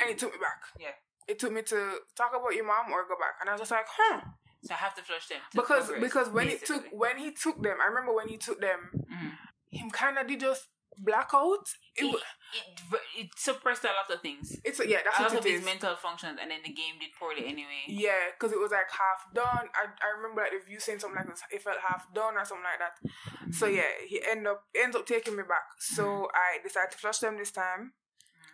[0.00, 0.60] and it took me back.
[0.76, 0.94] Yeah.
[1.28, 3.70] It took me to talk about your mom or go back, and I was just
[3.70, 4.20] like, huh,
[4.62, 5.38] So I have to flush them.
[5.52, 6.88] To because progress, because when it basically.
[6.90, 9.32] took when he took them, I remember when he took them, Mhm.
[9.70, 11.66] him kind of did just black out.
[11.96, 14.56] It, it, it, it suppressed a lot of things.
[14.64, 15.64] it's yeah, that's a lot of his is.
[15.64, 17.82] mental functions, and then the game did poorly anyway.
[17.88, 19.66] Yeah, because it was like half done.
[19.74, 21.42] I, I remember like the view saying something like this.
[21.50, 23.54] It felt half done or something like that.
[23.54, 23.76] So Mhm.
[23.76, 25.64] yeah, he end up ends up taking me back.
[25.78, 27.94] So I decided to flush them this time.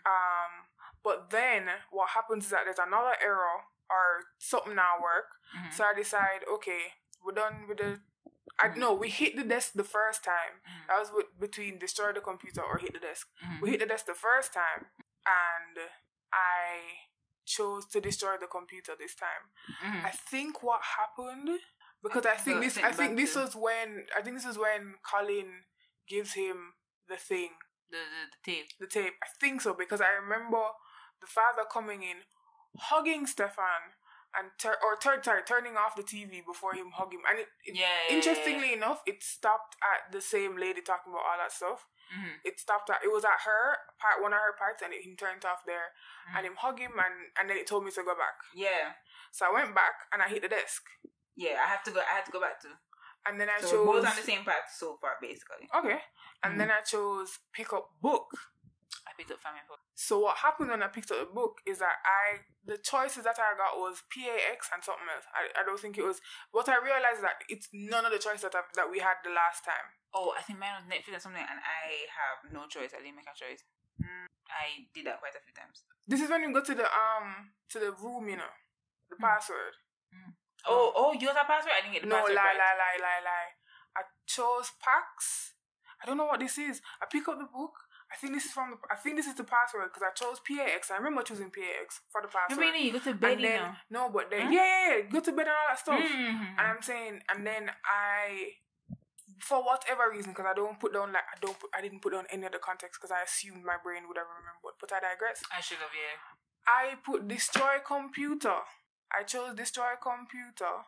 [0.07, 0.53] Um,
[1.03, 5.27] but then what happens is that there's another error or something not work.
[5.57, 5.73] Mhm.
[5.73, 8.01] So I decide, okay, we're done with the.
[8.61, 8.77] I Mhm.
[8.77, 10.61] no, we hit the desk the first time.
[10.67, 10.87] Mhm.
[10.89, 13.29] That was with, between destroy the computer or hit the desk.
[13.45, 13.61] Mhm.
[13.61, 14.91] We hit the desk the first time,
[15.27, 15.91] and
[16.33, 17.01] I
[17.45, 19.45] chose to destroy the computer this time.
[19.81, 20.05] Mhm.
[20.05, 21.61] I think what happened
[22.03, 24.99] because I think this I think this to- was when I think this was when
[25.03, 25.65] Colin
[26.07, 26.75] gives him
[27.07, 27.57] the thing,
[27.91, 28.69] the, the the tape.
[28.79, 29.17] the tape.
[29.23, 30.63] I think so because I remember
[31.21, 32.25] the father coming in,
[32.79, 33.95] hugging Stefan,
[34.37, 37.21] and tur- or third sorry, turning off the TV before him hug him.
[37.29, 37.87] And it, it- Yeah.
[37.87, 41.87] yeah, yeah, interestingly enough, it stopped at the same lady talking about all that stuff.
[42.11, 42.17] yeah.
[42.19, 42.35] Mhm.
[42.45, 45.17] It stopped at it was at her part one of her parts, and it, him
[45.17, 45.93] turned off there,
[46.31, 46.37] Mhm.
[46.37, 48.37] and him hug him, and and then it told me to go back.
[48.55, 48.95] Yeah.
[49.33, 50.83] So I went back and I hit the desk,
[51.37, 51.63] Yeah.
[51.63, 52.01] I have to go.
[52.01, 52.69] I had to go back to.
[53.27, 55.69] and then I So chose both on the same path so far, basically.
[55.75, 56.03] Okay.
[56.43, 56.59] And Mhm.
[56.59, 58.31] then I chose pick up book.
[59.09, 59.81] I picked up family photo.
[59.97, 63.41] So what happened when I picked up the book is that I the choices that
[63.41, 65.25] I got was PAX and something else.
[65.33, 66.21] I, I don't think it was
[66.53, 69.21] what I realized is that it's none of the choices that I, that we had
[69.25, 69.97] the last time.
[70.13, 72.93] Oh, I think mine was Netflix or something, and I have no choice.
[72.97, 73.65] I didn't make a choice.
[74.01, 75.85] Mm, I did that quite a few times.
[76.09, 78.53] This is when you go to the um to the room, you know,
[79.09, 79.25] the Mm.
[79.25, 79.77] password.
[80.69, 81.73] Oh, oh, you got a password?
[81.77, 82.37] I didn't get the password.
[82.37, 83.51] No, lie, lie, lie, lie, lie.
[83.97, 85.55] I chose PAX
[86.03, 86.81] I don't know what this is.
[87.03, 87.75] I pick up the book.
[88.11, 88.77] I think this is from the.
[88.91, 90.91] I think this is the password because I chose PAX.
[90.91, 92.59] I remember choosing PAX for the password.
[92.73, 93.77] mean, you go to bed now.
[93.91, 94.51] no, but then Huh?
[94.53, 96.01] yeah, yeah, yeah, go to bed and all that stuff.
[96.01, 96.57] Mhm.
[96.59, 98.53] And I'm saying, and then I,
[99.41, 102.13] for whatever reason, because I don't put down like I don't, put, I didn't put
[102.13, 104.81] down any other context because I assumed my brain would have remembered.
[104.81, 105.43] But I digress.
[105.57, 106.17] I should have, yeah.
[106.67, 108.57] I put destroy computer.
[109.13, 110.85] I chose destroy computer,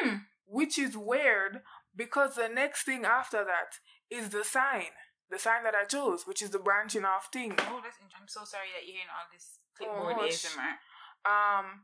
[0.00, 0.16] Hmm.
[0.46, 1.62] which is weird
[1.94, 3.78] because the next thing after that
[4.10, 4.90] is the sign,
[5.30, 7.52] the sign that I chose, which is the branching off thing.
[7.58, 7.98] Oh, that's.
[8.00, 10.78] int- I'm so sorry that you're hearing all this clipboard Oh, ASMR.
[11.24, 11.82] Um,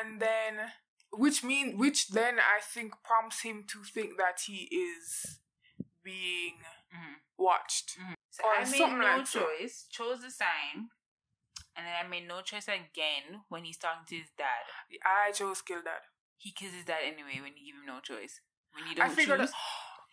[0.00, 0.72] and then
[1.12, 5.38] which mean which then I think prompts him to think that he is
[6.02, 6.58] being
[6.94, 7.16] Mhm.
[7.36, 7.96] watched.
[8.30, 8.86] So Or I made no
[9.18, 9.40] like so.
[9.44, 10.90] choice, chose the sign,
[11.76, 14.64] and then I made no choice again when he's talking to his dad.
[15.04, 16.02] I chose kill dad.
[16.36, 18.40] He kills his dad anyway when you give him no choice.
[18.72, 19.40] When you don't figured.
[19.40, 19.52] choose.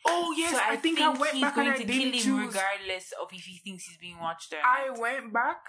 [0.08, 2.36] Oh yes, so I, think, I went he's back going and I to didn't kill
[2.38, 2.56] him choose.
[2.56, 5.00] regardless of if he thinks he's being watched or I not.
[5.00, 5.62] went back.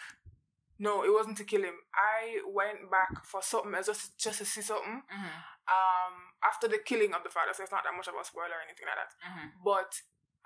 [0.81, 1.75] No, it wasn't to kill him.
[1.93, 5.03] I went back for something else, just just to see something.
[5.13, 5.33] Mhm,
[5.69, 8.57] Um, after the killing of the father, so it's not that much of a spoiler
[8.59, 9.13] or anything like that.
[9.29, 9.53] mhm.
[9.65, 9.93] But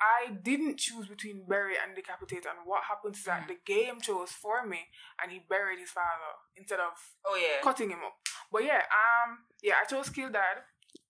[0.00, 3.48] I didn't choose between bury and decapitate, and what happens is that Mhm.
[3.48, 4.90] the game chose for me,
[5.20, 6.94] and he buried his father instead of
[7.26, 8.16] Oh yeah, cutting him up.
[8.50, 10.64] But yeah, um, yeah, I chose kill dad,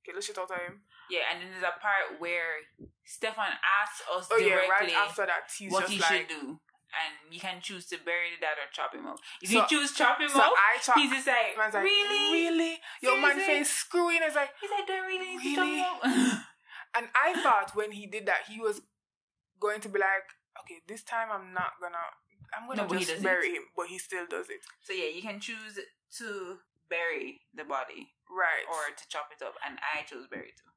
[0.05, 0.85] kill the shit out of him.
[1.11, 1.31] Yeah.
[1.33, 2.63] And then there's a part where
[3.05, 6.61] Stefan asks us Oh yeah, directly right after that, he's what he like, should do,
[6.93, 9.19] and you can choose to bury the dad or chop him up.
[9.41, 10.97] If So- you choose chop him so up, I chop.
[10.97, 14.21] he's just like, man's like, really, really, your man face screwing.
[14.23, 15.77] It's like, He's like, don't really need Really?
[15.77, 16.41] to chop him up?
[16.97, 18.81] and I thought when he did that, he was
[19.61, 20.27] going to be like,
[20.61, 21.97] okay, this time I'm not gonna,
[22.53, 25.41] I'm gonna No, just bury him, but he still does it, so yeah, you can
[25.41, 25.79] choose
[26.19, 26.59] to
[26.91, 28.65] bury the body right?
[28.69, 30.72] or to chop it up, and I chose bury too.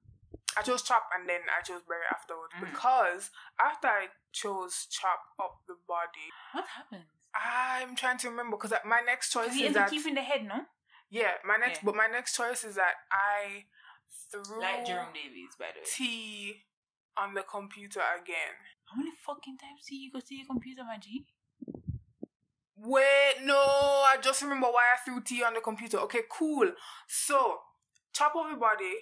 [0.57, 2.71] I chose chop and then I chose bury afterwards Mhm.
[2.71, 7.05] because after I chose chop up the body, What happened?
[7.33, 10.65] I'm trying to remember because my next choice is that keeping the head, no?
[11.09, 11.85] yeah, my next Yeah.
[11.85, 13.65] but my next choice is that I
[14.31, 15.85] threw Like Jerome Davies, by the way.
[15.85, 16.65] tea
[17.17, 18.55] on the computer again.
[18.85, 21.25] How many fucking times do you go to your computer, my G?
[22.77, 25.97] Wait, no, I just remember why I threw tea on the computer.
[25.99, 26.71] Okay, cool.
[27.07, 27.61] So,
[28.13, 28.93] chop up the body.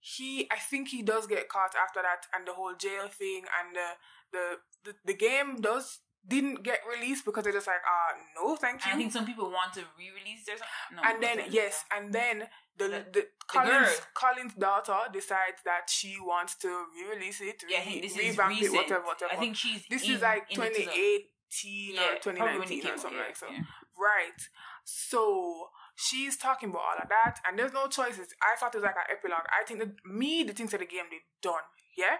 [0.00, 3.76] He, I think he does get caught after that, and the whole jail thing, and
[3.76, 3.88] the
[4.32, 4.44] the
[4.90, 8.92] the, the game does didn't get released because they're just like, ah, no, thank you.
[8.92, 10.56] I think some people want to re-release their
[10.94, 12.44] no, and then yes, and then
[12.76, 14.06] the The- the, Colin's girl.
[14.14, 18.74] Colin's daughter decides that she wants to re-release it, yeah, re- this is revamp recent.
[18.74, 19.32] it, whatever, whatever.
[19.32, 20.86] I think she's this in, is like in it as well.
[20.86, 23.46] 2018 Yeah, or probably 2019 or something yeah, like so.
[23.50, 23.62] yeah.
[23.98, 24.40] Right.
[24.84, 25.68] So
[26.00, 28.28] she's talking about all of that, and there's no choices.
[28.40, 29.44] I thought it was like an epilogue.
[29.52, 31.66] I think that me, the things of the game, they done.
[31.96, 32.16] Yeah.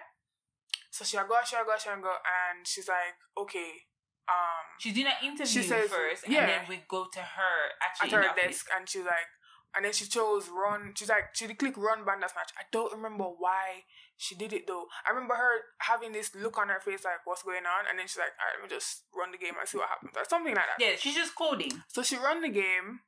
[0.91, 3.87] So she go, she go, she go, and she's like, okay,
[4.27, 6.41] um, She's doing an interview She says- first, yeah.
[6.41, 8.43] and then we go to her at actually her the office.
[8.63, 9.29] desk, and she's like,
[9.75, 10.91] and then she chose run.
[10.97, 12.51] She's like, she did click run Bandersnatch.
[12.59, 14.85] I don't remember why she did it though.
[15.07, 18.05] I remember her having this look on her face, like, what's going on, and then
[18.07, 20.25] she's like, all right, let me just run the game and see what happens, or
[20.27, 20.83] something like that.
[20.83, 21.71] Yeah, she's just coding.
[21.87, 22.99] So she run the game,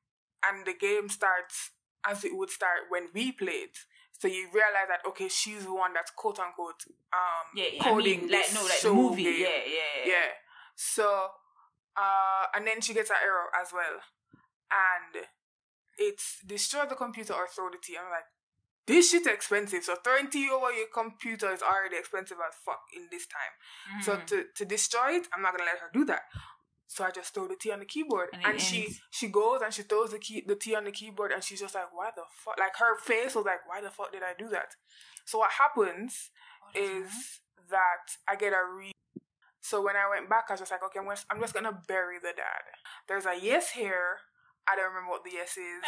[0.48, 1.72] and the game starts
[2.06, 3.70] as it would start when we played.
[4.20, 7.84] So you realize that okay, she's the one that's quote unquote um Yeah, yeah.
[7.84, 9.24] coding I mean, like no, like the movie.
[9.24, 9.42] game.
[9.42, 10.12] Yeah, yeah, yeah.
[10.14, 10.30] yeah.
[10.76, 11.06] So
[11.96, 14.00] uh and then she gets an error as well.
[14.72, 15.26] And
[15.98, 17.98] it's destroy the computer or throw the tea.
[17.98, 18.26] I'm like,
[18.88, 19.84] this shit expensive.
[19.84, 24.02] So throwing tea over your computer is already expensive as fuck in this time.
[24.04, 24.26] So Mhm.
[24.28, 26.24] to, to destroy it, I'm not gonna let her do that.
[26.94, 29.02] So I just throw the tea on the keyboard, And and, she ends.
[29.10, 31.74] she goes and she throws the key the tea on the keyboard, and she's just
[31.74, 34.48] like, "Why the fuck?" Like her face was like, "Why the fuck did I do
[34.50, 34.76] that?"
[35.26, 36.30] So what happens
[36.62, 37.40] Oh, that's is
[37.72, 38.92] that I get a re.
[39.60, 41.82] So when I went back, I was just like, "Okay, I'm just, I'm just gonna
[41.88, 42.62] bury the dad."
[43.08, 44.20] There's a yes here.
[44.68, 45.82] I don't remember what the yes is.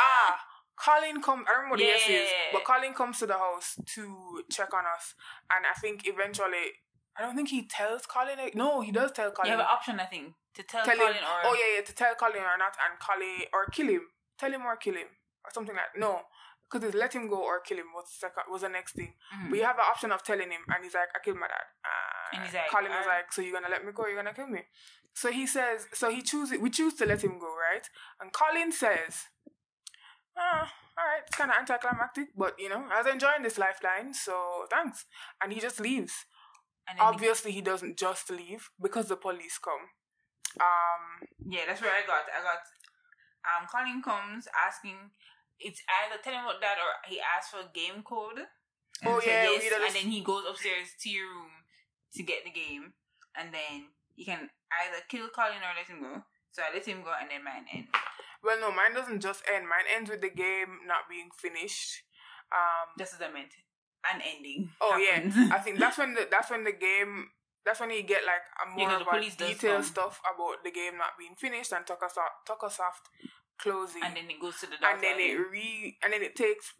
[0.00, 0.40] Ah,
[0.76, 1.44] Colin come.
[1.46, 4.84] I remember what the yes is, but Colin comes to the house to check on
[4.96, 5.14] us,
[5.54, 6.80] and I think eventually,
[7.20, 8.38] I don't think he tells Colin.
[8.54, 9.48] No, he does tell Colin.
[9.52, 11.24] You have an option, I think, to tell, tell Colin him.
[11.24, 14.02] or oh yeah, yeah, to tell Colin or not, and Colin or kill him.
[14.38, 15.08] Tell him or kill him
[15.44, 16.22] or something like no.
[16.70, 19.12] Because it's let him go or kill him was the second, was the next thing.
[19.34, 19.50] Mhm.
[19.50, 21.66] But you have an option of telling him, and he's like, "I killed my dad."
[21.84, 24.06] Uh, And he's like, Colin was like, "So you're gonna let me go?
[24.06, 24.62] You're gonna kill me?"
[25.12, 26.58] So he says, so he chooses.
[26.58, 27.86] We choose to let him go, right?
[28.20, 29.26] And Colin says,
[30.36, 34.14] "Ah, all right, it's kind of anticlimactic, but you know, I was enjoying this lifeline,
[34.14, 35.06] so thanks."
[35.42, 36.26] And he just leaves.
[36.98, 39.86] Obviously, he doesn't just leave because the police come.
[40.58, 42.24] Um, Yeah, that's where I got.
[42.26, 42.62] I got.
[43.46, 44.96] Um, Colin comes asking.
[45.58, 48.40] It's either tell him about that or he asks for a game code.
[49.04, 51.64] Oh, yeah, yes, and then he goes upstairs to your room
[52.14, 52.92] to get the game,
[53.36, 54.50] and then you can
[54.84, 56.22] either kill Colin or let him go.
[56.52, 57.88] So I let him go, and then mine ends.
[58.42, 59.68] Well, no, mine doesn't just end.
[59.68, 62.02] Mine ends with the game not being finished.
[62.52, 63.52] Um, Just as I meant,
[64.12, 64.70] an ending.
[64.80, 65.36] oh happens.
[65.36, 67.28] yeah, I think that's when the that's when the game.
[67.64, 70.64] That's when you get like a more Yeah, 'cause of the a detailed stuff about
[70.64, 73.04] the game not being finished and Tuckersoft, Tuckersoft
[73.58, 76.72] closing, and then it goes to the and then it re and then it takes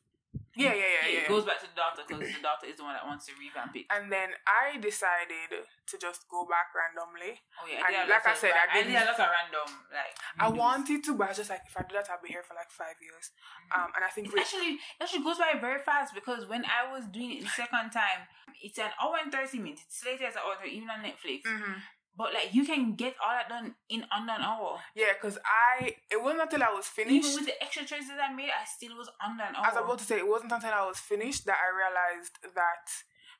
[0.61, 2.84] yeah yeah yeah yeah, It goes back to the doctor because the doctor is the
[2.84, 3.86] one that wants to revamp it.
[3.88, 7.40] and then I decided to just go back randomly.
[7.58, 10.14] Oh yeah, and did like I said, I I did a lot of random like.
[10.38, 10.56] I videos.
[10.61, 12.54] wanted to, but I was just like, if I do that, I'll be here for
[12.54, 13.32] like five years.
[13.74, 16.90] Um, and I think It actually it actually goes by very fast because when I
[16.92, 18.28] was doing it the second time,
[18.62, 19.82] it's an hour and thirty minutes.
[19.88, 21.42] It's slated as an hour, even on Netflix.
[21.48, 21.80] Mhm.
[22.21, 24.79] But like you can get all that done in under an hour.
[24.95, 27.25] yeah, because I it wasn't until I was finished.
[27.25, 29.64] Even with the extra choices I made, I still was under an hour.
[29.64, 32.85] I was about to say it wasn't until I was finished that I realized that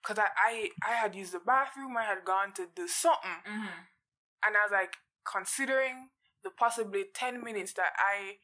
[0.01, 3.85] because I, I I had used the bathroom, I had gone to do something, hmm
[4.47, 4.97] and I was like
[5.31, 6.09] considering
[6.43, 8.37] the possibly ten minutes that I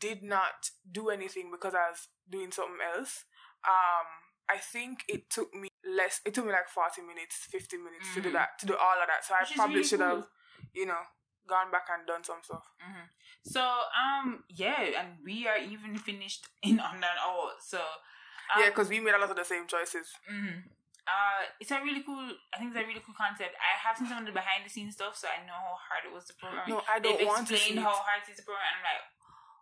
[0.00, 3.26] did not do anything because I was doing something else.
[3.64, 4.06] Um,
[4.50, 6.20] I think it took me less.
[6.24, 8.32] It took me like forty minutes, fifty minutes to do Mhm.
[8.32, 9.24] that, to do all of that.
[9.24, 10.26] So I Which is probably really should have,
[10.72, 11.02] you know,
[11.46, 12.64] gone back and done some stuff.
[12.80, 13.04] hmm
[13.44, 13.60] So
[13.92, 17.52] um yeah, and we are even finished in under an hour.
[17.60, 20.08] So um, yeah, because we made a lot of the same choices.
[20.28, 20.64] hmm
[21.04, 22.24] Uh, it's a really cool.
[22.52, 23.52] I think it's a really cool concept.
[23.60, 26.02] I have seen some of the behind the scenes stuff, so I know how hard
[26.08, 26.64] it was to program.
[26.64, 28.76] No, I don't They've want to explained see how hard it is to program, and
[28.80, 29.04] I'm like,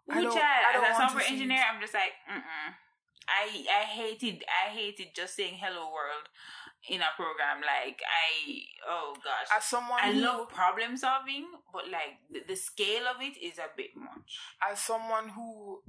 [0.06, 0.62] I ooh, don't- child.
[0.62, 1.66] I don't As a software engineer, it.
[1.66, 2.42] I'm just like, mm
[3.28, 6.28] I I hated I hated just saying hello world
[6.88, 7.60] in a program.
[7.62, 9.48] Like I oh gosh.
[9.56, 13.58] As someone I who, love problem solving, but like the, the scale of it is
[13.58, 14.38] a bit much.
[14.70, 15.82] as someone who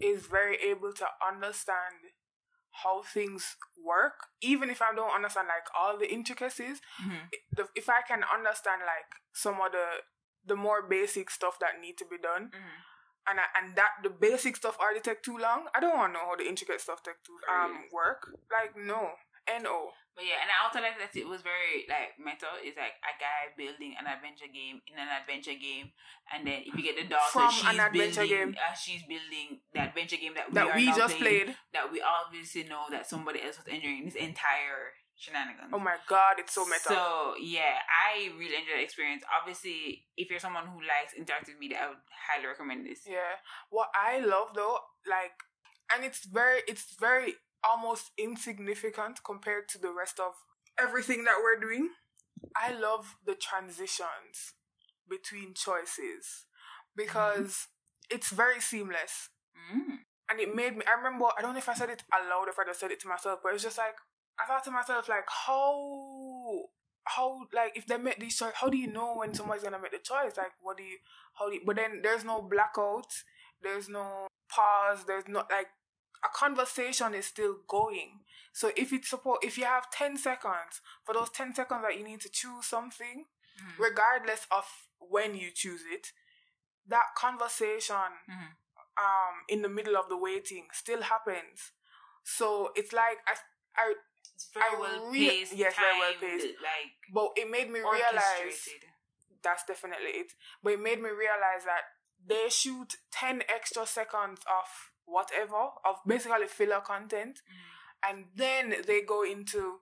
[0.00, 2.16] is very able to understand
[2.82, 7.26] how things work, even if I don't understand like all the intricacies, Mm-hmm.
[7.56, 9.86] the, if I can understand like some of the
[10.46, 12.80] the more basic stuff that need to be done, Mm-hmm.
[13.30, 16.18] And I, and that the basic stuff already take too long, I don't want to
[16.18, 18.26] know how the intricate stuff take too um work.
[18.50, 19.14] Like no,
[19.62, 19.90] no.
[20.16, 22.50] But yeah, and I also like that it was very like meta.
[22.60, 25.94] It's like a guy building an adventure game in an adventure game,
[26.34, 28.58] and then if you get the daughter, From she's an adventure building, game.
[28.58, 31.56] Uh, she's building the adventure game that we That we just playing, played.
[31.72, 35.70] That we obviously know that somebody else was enjoying this entire shenanigans.
[35.72, 36.88] Oh my god, it's so meta.
[36.88, 39.22] So yeah, I really enjoyed the experience.
[39.28, 43.00] Obviously, if you're someone who likes interactive media, I would highly recommend this.
[43.06, 43.36] Yeah.
[43.68, 45.36] What I love though, like,
[45.92, 50.32] and it's very, it's very almost insignificant compared to the rest of
[50.78, 51.90] everything that we're doing.
[52.56, 54.54] I love the transitions
[55.08, 56.46] between choices
[56.96, 57.68] because
[58.10, 59.28] it's very seamless.
[59.54, 59.98] Mm.
[60.30, 62.50] And it made me, I remember, I don't know if I said it aloud or
[62.50, 63.96] if I just said it to myself, but it's just like,
[64.42, 66.62] I thought to myself, like, how,
[67.04, 69.92] how, like, if they make these choice, how do you know when somebody's gonna make
[69.92, 70.36] the choice?
[70.36, 70.98] Like, what do you,
[71.38, 73.06] how do you, but then there's no blackout,
[73.62, 75.68] there's no pause, there's not, like,
[76.24, 78.20] a conversation is still going.
[78.52, 82.04] So if it's support, if you have 10 seconds, for those 10 seconds that you
[82.04, 83.24] need to choose something,
[83.58, 83.78] Mhm.
[83.78, 84.66] regardless of
[84.98, 86.12] when you choose it,
[86.86, 88.56] that conversation Mhm.
[88.96, 91.72] um in the middle of the waiting still happens.
[92.22, 93.36] So it's like I
[93.76, 93.94] I
[94.40, 95.52] It's very I well rea- paced.
[95.54, 96.46] yes, very well paced.
[96.62, 98.68] Like but it made me realize
[99.42, 100.32] that's definitely it.
[100.62, 101.82] But it made me realize that
[102.26, 104.66] they shoot ten extra seconds of
[105.04, 108.08] whatever of basically filler content Mm.
[108.10, 109.80] and then they go into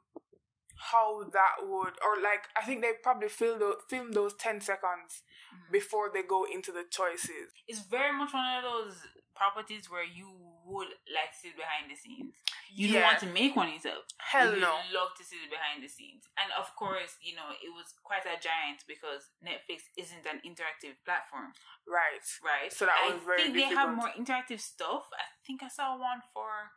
[0.93, 5.23] how that would or like I think they probably film those, film those 10 seconds
[5.53, 5.73] Mhm.
[5.73, 7.53] before they go into the choices.
[7.67, 8.97] It's very much one of those
[9.39, 10.29] properties where you
[10.67, 12.35] would like to sit behind the scenes.
[12.69, 14.05] You don't want to make one yourself.
[14.21, 14.77] Hell you no.
[14.93, 16.29] love to see the behind the scenes.
[16.37, 21.01] And of course, you know, it was quite a giant because Netflix isn't an interactive
[21.09, 21.57] platform,
[21.89, 22.21] Right.
[22.45, 22.69] right?
[22.69, 25.09] So that I was very I think they have more interactive stuff.
[25.17, 26.77] I think I saw one for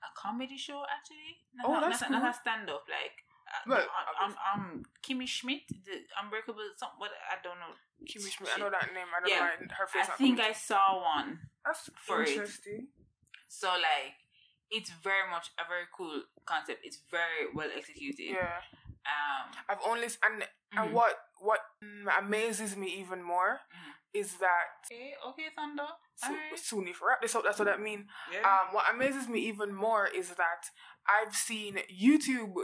[0.00, 1.44] a comedy show actually.
[1.52, 3.20] Not, Oh, a- that's not, a- not a stand up like.
[3.46, 3.86] Uh, Well,
[4.24, 6.98] um, um, um, Kimmy Schmidt, the Unbreakable, something.
[6.98, 7.76] What I don't know.
[8.02, 9.06] Kimmy Schmidt, I know that name.
[9.14, 9.38] I don't Yeah.
[9.60, 10.08] know her face.
[10.08, 12.48] not think I saw one That's for it.
[13.48, 14.14] So like,
[14.70, 16.80] it's very much a very cool concept.
[16.84, 18.34] It's very well executed.
[18.34, 18.60] Yeah,
[19.06, 19.50] Um.
[19.68, 20.46] I've only and mhm.
[20.82, 23.92] and what what mm, amazes me even more Mhm.
[24.14, 25.14] is that Okay.
[25.28, 25.86] Okay, Thunder.
[26.16, 26.58] so, Alright.
[26.58, 27.44] soon if wrap this up.
[27.44, 28.08] That's what that mean.
[28.32, 28.40] Yeah.
[28.48, 30.70] Um, what amazes me even more is that
[31.06, 32.54] I've seen YouTube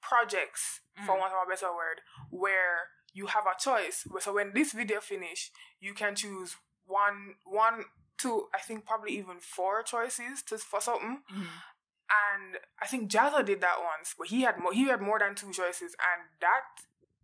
[0.00, 1.20] projects, for Mhm.
[1.20, 2.00] want of a better word,
[2.30, 4.06] where you have a choice.
[4.20, 5.50] So when this video finish,
[5.80, 7.84] you can choose one, one,
[8.18, 11.46] two, I think probably even four choices to for something, Mhm.
[12.24, 14.72] and I think Jazza did that once, but he had more.
[14.72, 16.66] He had more than two choices, and that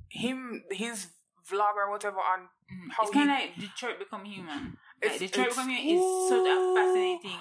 [0.08, 1.08] him his
[1.50, 2.92] vlog or whatever on Mhm.
[2.92, 4.78] how it's kind of like Detroit Become Human.
[5.02, 7.40] It's- Like, Detroit Become Human is such a fascinating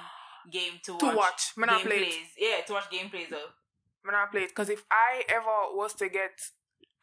[0.49, 1.01] game to watch.
[1.01, 1.53] to watch.
[1.55, 1.85] Played.
[2.11, 2.27] gameplays.
[2.37, 3.53] Yeah, to watch gameplays of.
[4.05, 6.35] when I played because if I ever was to get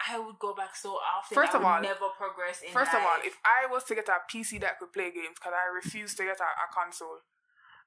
[0.09, 1.35] I would go back so often.
[1.35, 4.19] First of all- never progress in First of all, if I was to get a
[4.31, 7.21] PC that could play games, because I refuse to get a, a console,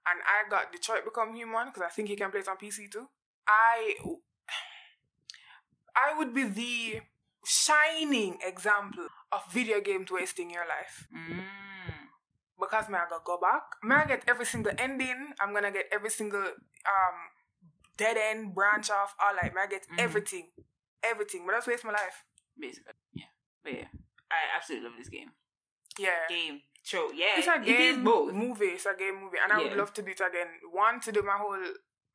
[0.05, 2.91] and I got Detroit Become Human, because I think he can play it on PC
[2.91, 3.07] too,
[3.47, 3.95] I,
[5.95, 7.01] I would be the
[7.45, 11.07] shining example of video games wasting your life.
[11.15, 11.43] Mm.
[12.59, 15.87] Because may I go go back, may I get every single ending, I'm gonna get
[15.91, 17.17] every single um
[17.97, 19.99] dead end, branch off, all like, may I get Mhm.
[19.99, 20.51] everything,
[21.03, 22.23] everything, but that's waste my life.
[22.59, 23.25] basically, yeah,
[23.63, 23.87] but yeah,
[24.31, 25.31] I absolutely love this game.
[25.97, 26.25] Yeah.
[26.29, 28.33] Game, show, yeah, it's a it is both.
[28.33, 28.65] movie.
[28.77, 30.47] It's a game movie, and I would love to do it again.
[30.71, 31.57] One to do my whole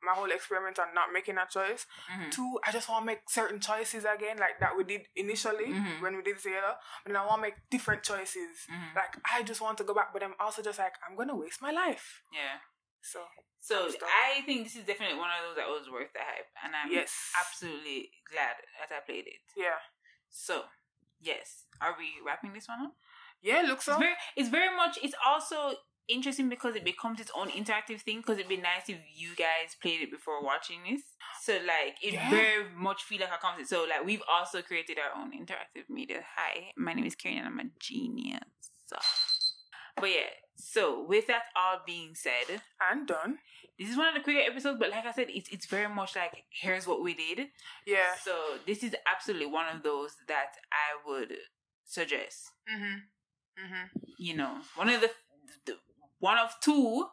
[0.01, 1.85] my whole experiment on not making a choice.
[2.09, 2.31] Mhm.
[2.31, 6.01] Two, I just want to make certain choices again, like that we did initially Mhm.
[6.01, 6.77] when we did together.
[7.03, 8.65] But then I want to make different choices.
[8.71, 8.95] Mhm.
[8.95, 11.61] Like I just want to go back, but I'm also just like I'm gonna waste
[11.61, 12.23] my life.
[12.33, 12.61] Yeah.
[13.03, 13.27] So
[13.61, 13.89] So.
[14.03, 16.91] I think this is definitely one of those that was worth the hype, and I'm
[16.93, 17.13] Yes.
[17.39, 19.43] absolutely glad that I played it.
[19.57, 19.79] yeah,
[20.31, 20.65] So,
[21.21, 22.95] yes, are we wrapping this one up?
[23.43, 23.63] yeah.
[23.63, 23.93] looks so.
[23.93, 24.99] It's very, it's very much.
[25.03, 25.75] It's also
[26.09, 28.19] interesting because it becomes its own interactive thing.
[28.19, 31.03] Because it'd be nice if you guys played it before watching this.
[31.43, 32.31] So, like, it Yeah.
[32.31, 33.69] very much feel like a concept.
[33.69, 36.25] So, like, we've also created our own interactive media.
[36.37, 38.41] Hi, my name is Karen, and I'm a genius.
[38.87, 38.97] So.
[39.97, 43.39] But yeah, so with that all being said, and done.
[43.79, 44.79] this is one of the quicker episodes.
[44.79, 47.47] But like I said, it's it's very much like here's what we did.
[47.87, 48.15] Yeah.
[48.23, 48.35] So
[48.67, 51.33] this is absolutely one of those that I would
[51.85, 52.51] suggest.
[52.69, 53.03] Mhm.
[53.59, 53.91] Mhm.
[54.19, 55.11] You know, one of the,
[55.67, 55.77] the
[56.19, 57.07] one of two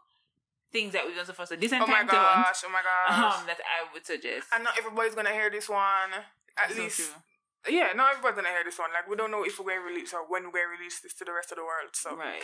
[0.72, 1.46] things that we've done so far.
[1.46, 2.64] So this and Oh my time to hunt, gosh!
[2.66, 3.38] Oh my gosh!
[3.42, 4.48] um, that I would suggest.
[4.54, 6.12] and not everybody's gonna hear this one.
[6.14, 6.24] At
[6.58, 6.98] That's so least.
[6.98, 7.22] true.
[7.68, 8.92] Yeah, not everybody's gonna hear this one.
[8.94, 11.26] Like we don't know if we're gonna release or when we're gonna release this to
[11.26, 11.90] the rest of the world.
[11.94, 12.44] So right.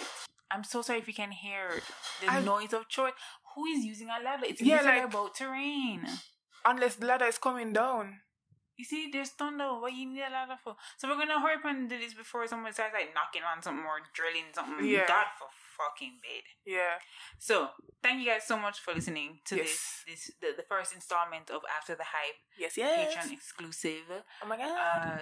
[0.50, 1.82] I'm so sorry if you can hear
[2.22, 3.14] the I- noise of choice.
[3.56, 4.44] Who is using a ladder?
[4.48, 6.08] It's Yeah, like- about terrain.
[6.66, 8.22] unless the ladder is coming down.
[8.78, 9.68] You see, there's thunder.
[9.80, 10.76] What you need a ladder for?
[10.98, 13.86] So we're gonna hurry up and do this before someone starts like knocking on something
[13.86, 14.86] or drilling something.
[14.86, 15.06] Yeah.
[15.08, 15.48] God for
[15.78, 16.44] fucking bed.
[16.66, 16.98] Yeah.
[17.38, 17.70] So
[18.02, 20.04] thank you guys so much for listening to Yes.
[20.08, 22.78] this this the, the first installment of After the Hype Yes.
[22.78, 23.16] Yes.
[23.16, 24.08] Patreon exclusive.
[24.44, 24.72] Oh my god.
[24.78, 25.18] Uh,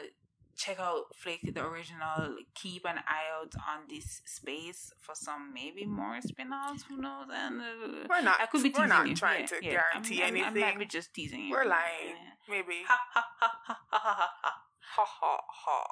[0.59, 2.35] check out Flake the original.
[2.53, 6.83] Keep an eye out on this space for some maybe more spin-offs.
[6.89, 7.27] Who knows?
[7.33, 8.37] And uh, we're not.
[8.41, 9.15] I could be teasing We're not you.
[9.15, 9.71] trying Yeah, to yeah.
[9.71, 10.63] guarantee I'm, I'm, anything.
[10.63, 11.51] I'm happy just teasing you.
[11.51, 12.13] we're lying.
[12.13, 12.53] Yeah.
[12.55, 12.77] Maybe.
[12.87, 14.53] Ha ha ha ha ha ha ha.
[14.95, 15.83] Ha ha ha.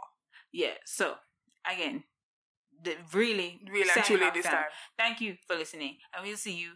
[0.51, 0.75] Yeah.
[0.85, 1.15] So
[1.71, 2.03] again,
[2.83, 4.53] the really, Real and truly this time.
[4.53, 4.63] time.
[4.97, 6.71] Thank you for listening, and we'll see you,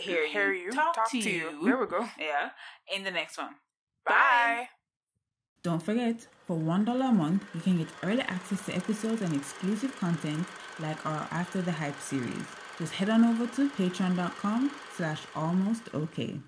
[0.00, 0.70] hear you, Hear you.
[0.72, 1.60] talk, to, you.
[1.64, 2.06] There we go.
[2.18, 2.50] Yeah,
[2.94, 3.54] in the next one.
[4.04, 4.68] Bye.
[5.64, 9.98] Don't forget, for $1 a month, you can get early access to episodes and exclusive
[9.98, 10.46] content
[10.78, 12.44] like our After the Hype series.
[12.76, 16.38] Just head on over to patreon.com slash almost okay.